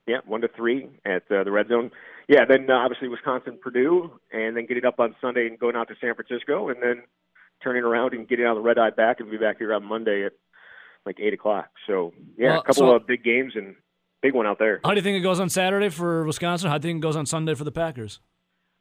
[0.08, 1.90] Yeah, one to three at uh, the Red Zone.
[2.28, 5.88] Yeah, then uh, obviously Wisconsin, Purdue, and then getting up on Sunday and going out
[5.88, 7.02] to San Francisco, and then
[7.64, 9.84] turning around and getting out of the red eye back and be back here on
[9.86, 10.34] Monday at
[11.06, 11.70] like eight o'clock.
[11.88, 13.76] So yeah, Well, a couple so- of big games and
[14.26, 14.80] big one out there.
[14.84, 16.70] How do you think it goes on Saturday for Wisconsin?
[16.70, 18.20] How do you think it goes on Sunday for the Packers?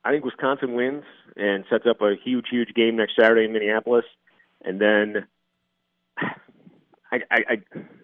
[0.02, 1.04] I think Wisconsin wins
[1.36, 4.06] and sets up a huge, huge game next Saturday in Minneapolis,
[4.62, 5.26] and then
[7.12, 7.56] I I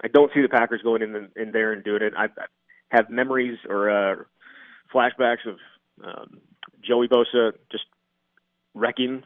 [0.05, 2.13] I, don't see the Packers going in in there and doing it.
[2.17, 2.47] I, I
[2.91, 4.17] have memories or uh,
[4.95, 5.57] flashbacks of
[6.05, 6.41] um,
[6.83, 7.85] Joey Bosa just
[8.75, 9.23] wrecking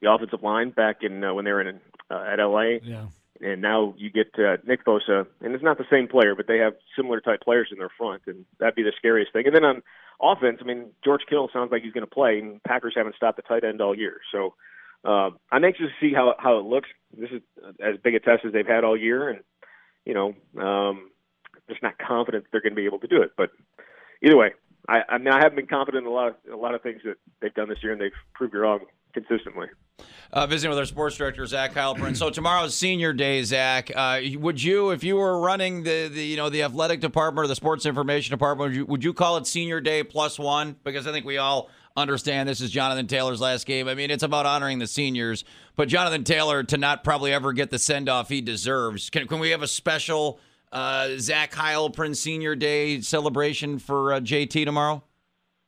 [0.00, 1.80] the offensive line back in uh, when they were in
[2.10, 2.78] uh, at LA.
[2.82, 3.06] Yeah.
[3.42, 6.58] And now you get uh, Nick Bosa, and it's not the same player, but they
[6.58, 9.46] have similar type players in their front, and that'd be the scariest thing.
[9.46, 9.82] And then on
[10.22, 13.36] offense, I mean, George Kittle sounds like he's going to play, and Packers haven't stopped
[13.36, 14.20] the tight end all year.
[14.30, 14.54] So
[15.04, 16.88] uh, I'm anxious to see how how it looks.
[17.16, 17.42] This is
[17.84, 19.40] as big a test as they've had all year, and
[20.04, 21.10] you know, um,
[21.68, 23.32] just not confident they're going to be able to do it.
[23.36, 23.50] But
[24.22, 24.52] either way,
[24.88, 27.02] I, I mean, I haven't been confident in a lot of a lot of things
[27.04, 28.80] that they've done this year, and they've proved me wrong
[29.12, 29.66] consistently.
[30.32, 32.16] Uh, visiting with our sports director Zach Heilprin.
[32.16, 33.90] So tomorrow's senior day, Zach.
[33.94, 37.48] Uh, would you, if you were running the, the you know the athletic department or
[37.48, 40.76] the sports information department, would you, would you call it senior day plus one?
[40.84, 43.88] Because I think we all understand this is Jonathan Taylor's last game.
[43.88, 45.44] I mean, it's about honoring the seniors,
[45.76, 49.10] but Jonathan Taylor to not probably ever get the send off he deserves.
[49.10, 50.40] Can, can we have a special
[50.72, 55.02] uh, Zach Heilprin senior day celebration for uh, JT tomorrow?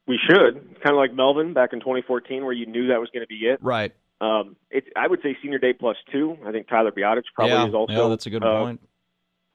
[0.06, 3.22] We should kind of like Melvin back in 2014, where you knew that was going
[3.22, 3.58] to be it.
[3.62, 3.92] Right.
[4.20, 6.36] Um, it's I would say senior day plus two.
[6.46, 8.80] I think Tyler Biadasz probably yeah, is also yeah, that's a good uh, point.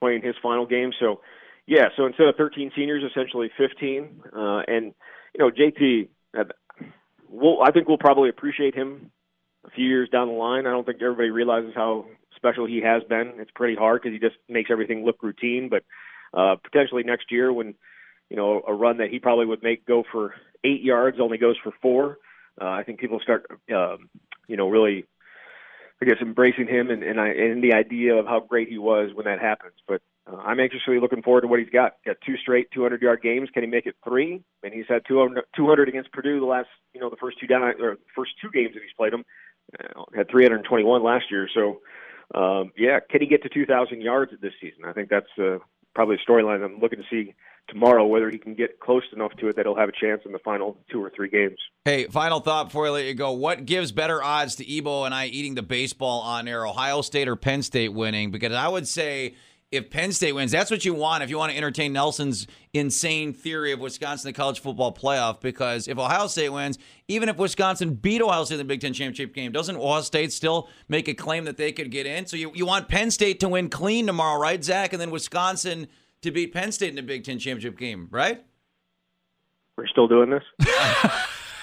[0.00, 0.92] playing his final game.
[0.98, 1.20] So
[1.66, 4.22] yeah, so instead of 13 seniors, essentially 15.
[4.34, 4.94] Uh, and
[5.34, 6.44] you know JT, uh,
[7.28, 9.10] we'll, I think we'll probably appreciate him
[9.64, 10.66] a few years down the line.
[10.66, 13.34] I don't think everybody realizes how special he has been.
[13.36, 15.68] It's pretty hard because he just makes everything look routine.
[15.68, 15.84] But
[16.36, 17.74] uh, potentially next year, when
[18.30, 21.56] you know a run that he probably would make go for eight yards only goes
[21.62, 22.18] for four.
[22.60, 24.10] Uh, I think people start, um,
[24.46, 25.04] you know, really,
[26.02, 29.10] I guess, embracing him and and, I, and the idea of how great he was
[29.14, 29.74] when that happens.
[29.86, 31.94] But uh, I'm anxiously looking forward to what he's got.
[32.04, 33.48] Got two straight 200 yard games.
[33.52, 34.42] Can he make it three?
[34.62, 37.62] And he's had 200, 200 against Purdue the last, you know, the first two down
[37.62, 39.24] or first two games that he's played them.
[39.78, 41.48] Uh, had 321 last year.
[41.54, 41.80] So,
[42.34, 44.84] um, yeah, can he get to 2,000 yards this season?
[44.84, 45.58] I think that's uh,
[45.94, 47.34] probably a storyline I'm looking to see
[47.70, 48.06] tomorrow.
[48.06, 50.38] Whether he can get close enough to it that he'll have a chance in the
[50.38, 51.58] final two or three games.
[51.84, 53.32] Hey, final thought before I let you go.
[53.32, 57.28] What gives better odds to Ebo and I eating the baseball on air, Ohio State
[57.28, 58.30] or Penn State winning?
[58.30, 59.34] Because I would say
[59.70, 63.32] if Penn State wins, that's what you want if you want to entertain Nelson's insane
[63.32, 65.40] theory of Wisconsin the college football playoff.
[65.40, 68.92] Because if Ohio State wins, even if Wisconsin beat Ohio State in the Big Ten
[68.92, 72.26] championship game, doesn't Ohio State still make a claim that they could get in?
[72.26, 74.92] So you, you want Penn State to win clean tomorrow, right, Zach?
[74.92, 75.86] And then Wisconsin
[76.22, 78.44] to beat Penn State in the Big Ten championship game, right?
[79.76, 80.42] We're still doing this.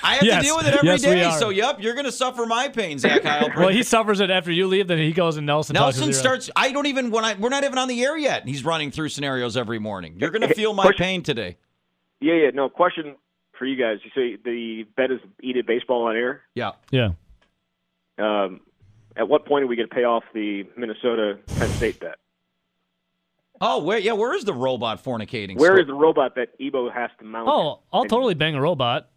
[0.04, 0.42] I have Yes.
[0.44, 0.92] to deal with it every day.
[0.94, 1.40] Yes, we are.
[1.40, 3.58] So, yep, you're going to suffer my pain, Zach Heilprin.
[3.58, 5.74] Well, he suffers it after you leave, then he goes and Nelson.
[5.74, 6.50] Nelson with starts.
[6.56, 8.48] I don't even when I we're not even on the air yet.
[8.48, 10.16] He's running through scenarios every morning.
[10.20, 11.58] You're going to feel my Question- pain today.
[12.22, 12.50] Yeah, yeah.
[12.54, 13.16] No question
[13.58, 14.00] for you guys.
[14.04, 16.42] You say the bet is eat it baseball on air.
[16.56, 16.72] Yeah.
[16.92, 17.10] Yeah.
[18.18, 18.62] Um,
[19.16, 22.16] at what point are we going to pay off the Minnesota Penn State bet?
[23.60, 23.98] Oh, where?
[23.98, 25.58] Yeah, where is the robot fornicating?
[25.58, 25.80] Where store?
[25.80, 27.48] is the robot that Ebo has to mount?
[27.50, 29.10] Oh, I'll totally bang a robot.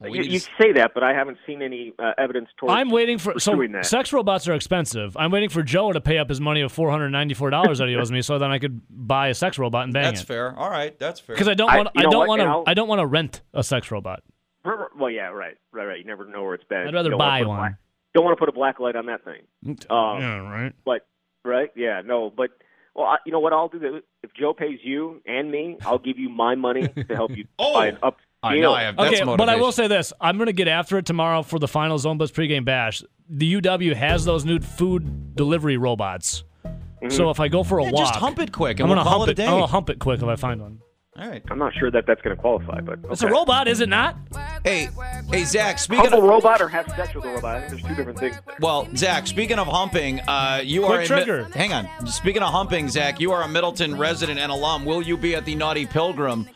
[0.00, 2.72] You, you to- say that, but I haven't seen any uh, evidence towards.
[2.72, 3.84] I'm waiting for so that.
[3.84, 5.16] sex robots are expensive.
[5.16, 7.78] I'm waiting for Joe to pay up his money of four hundred ninety four dollars
[7.78, 10.20] that he owes me, so then I could buy a sex robot and bang That's
[10.22, 10.26] it.
[10.26, 10.56] fair.
[10.56, 11.34] All right, that's fair.
[11.34, 13.64] Because I don't want you I, don't want to I'll- don't want to rent a
[13.64, 14.22] sex robot.
[14.64, 15.98] Well, yeah, right, right, right.
[15.98, 16.86] You never know where it's been.
[16.86, 17.58] I'd rather Don't buy one.
[17.58, 17.74] black-
[18.14, 19.42] don't want to put a black light on that thing.
[19.90, 20.72] Um, yeah, right.
[20.84, 21.06] But
[21.44, 22.50] right, yeah, no, but
[22.98, 24.00] well, you know what I'll do?
[24.22, 27.74] If Joe pays you and me, I'll give you my money to help you Oh!
[27.74, 28.18] buy an up.
[28.42, 28.96] I know I have.
[28.96, 31.58] That's okay, but I will say this: I'm going to get after it tomorrow for
[31.58, 33.02] the final Zone Buzz pregame bash.
[33.28, 36.44] The UW has those new food delivery robots.
[36.64, 37.10] Mm-hmm.
[37.10, 38.98] So if I go for a Yeah, walk, just hump it quick, and I'm we'll
[38.98, 39.44] gonna call hump it a day.
[39.46, 40.80] I'm gonna hump it quick if I find one.
[41.20, 41.42] All right.
[41.50, 44.16] I'm not sure that that's going to qualify, but It's a robot, is it not?
[44.64, 44.88] Hey,
[45.30, 45.78] hey, Zach.
[45.80, 47.56] Speaking Humble of robot or have sex with a robot.
[47.56, 48.36] I think there's two different things.
[48.46, 48.56] there.
[48.60, 49.26] well, Zach.
[49.26, 50.94] Speaking of humping, uh, you Quick are.
[50.94, 51.44] in Mi- trigger.
[51.54, 52.06] hang on.
[52.06, 54.84] Speaking of humping, Zach, you are a Middleton resident and alum.
[54.84, 56.48] Will you be at the Naughty Pilgrim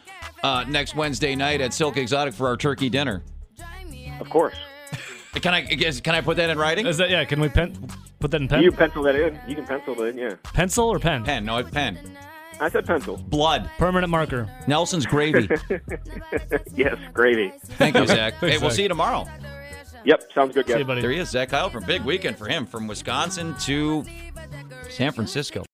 [0.44, 3.22] uh, next Wednesday night at Silk Exotic for our turkey dinner?
[4.20, 4.54] Of course.
[5.34, 6.86] Can I guess- can I put that in writing?
[6.86, 7.24] Is that yeah?
[7.24, 7.74] Can we pen,
[8.20, 8.62] put that in pen?
[8.62, 9.40] You pencil that in.
[9.48, 10.18] You can pencil it in.
[10.18, 10.34] Yeah.
[10.44, 11.24] Pencil or pen?
[11.24, 11.44] Pen.
[11.46, 11.98] No, it's pen.
[12.60, 13.16] I said pencil.
[13.16, 13.68] Blood.
[13.78, 14.48] Permanent marker.
[14.66, 15.48] Nelson's gravy.
[16.74, 17.52] yes, gravy.
[17.62, 18.34] Thank you, Zach.
[18.40, 19.26] hey, Thanks, we'll see you tomorrow.
[20.04, 20.78] Yep, sounds good, See guys.
[20.80, 21.00] you, buddy.
[21.00, 24.04] There he is, Zach Heilprin big weekend for him from Wisconsin to
[24.90, 25.64] San Francisco.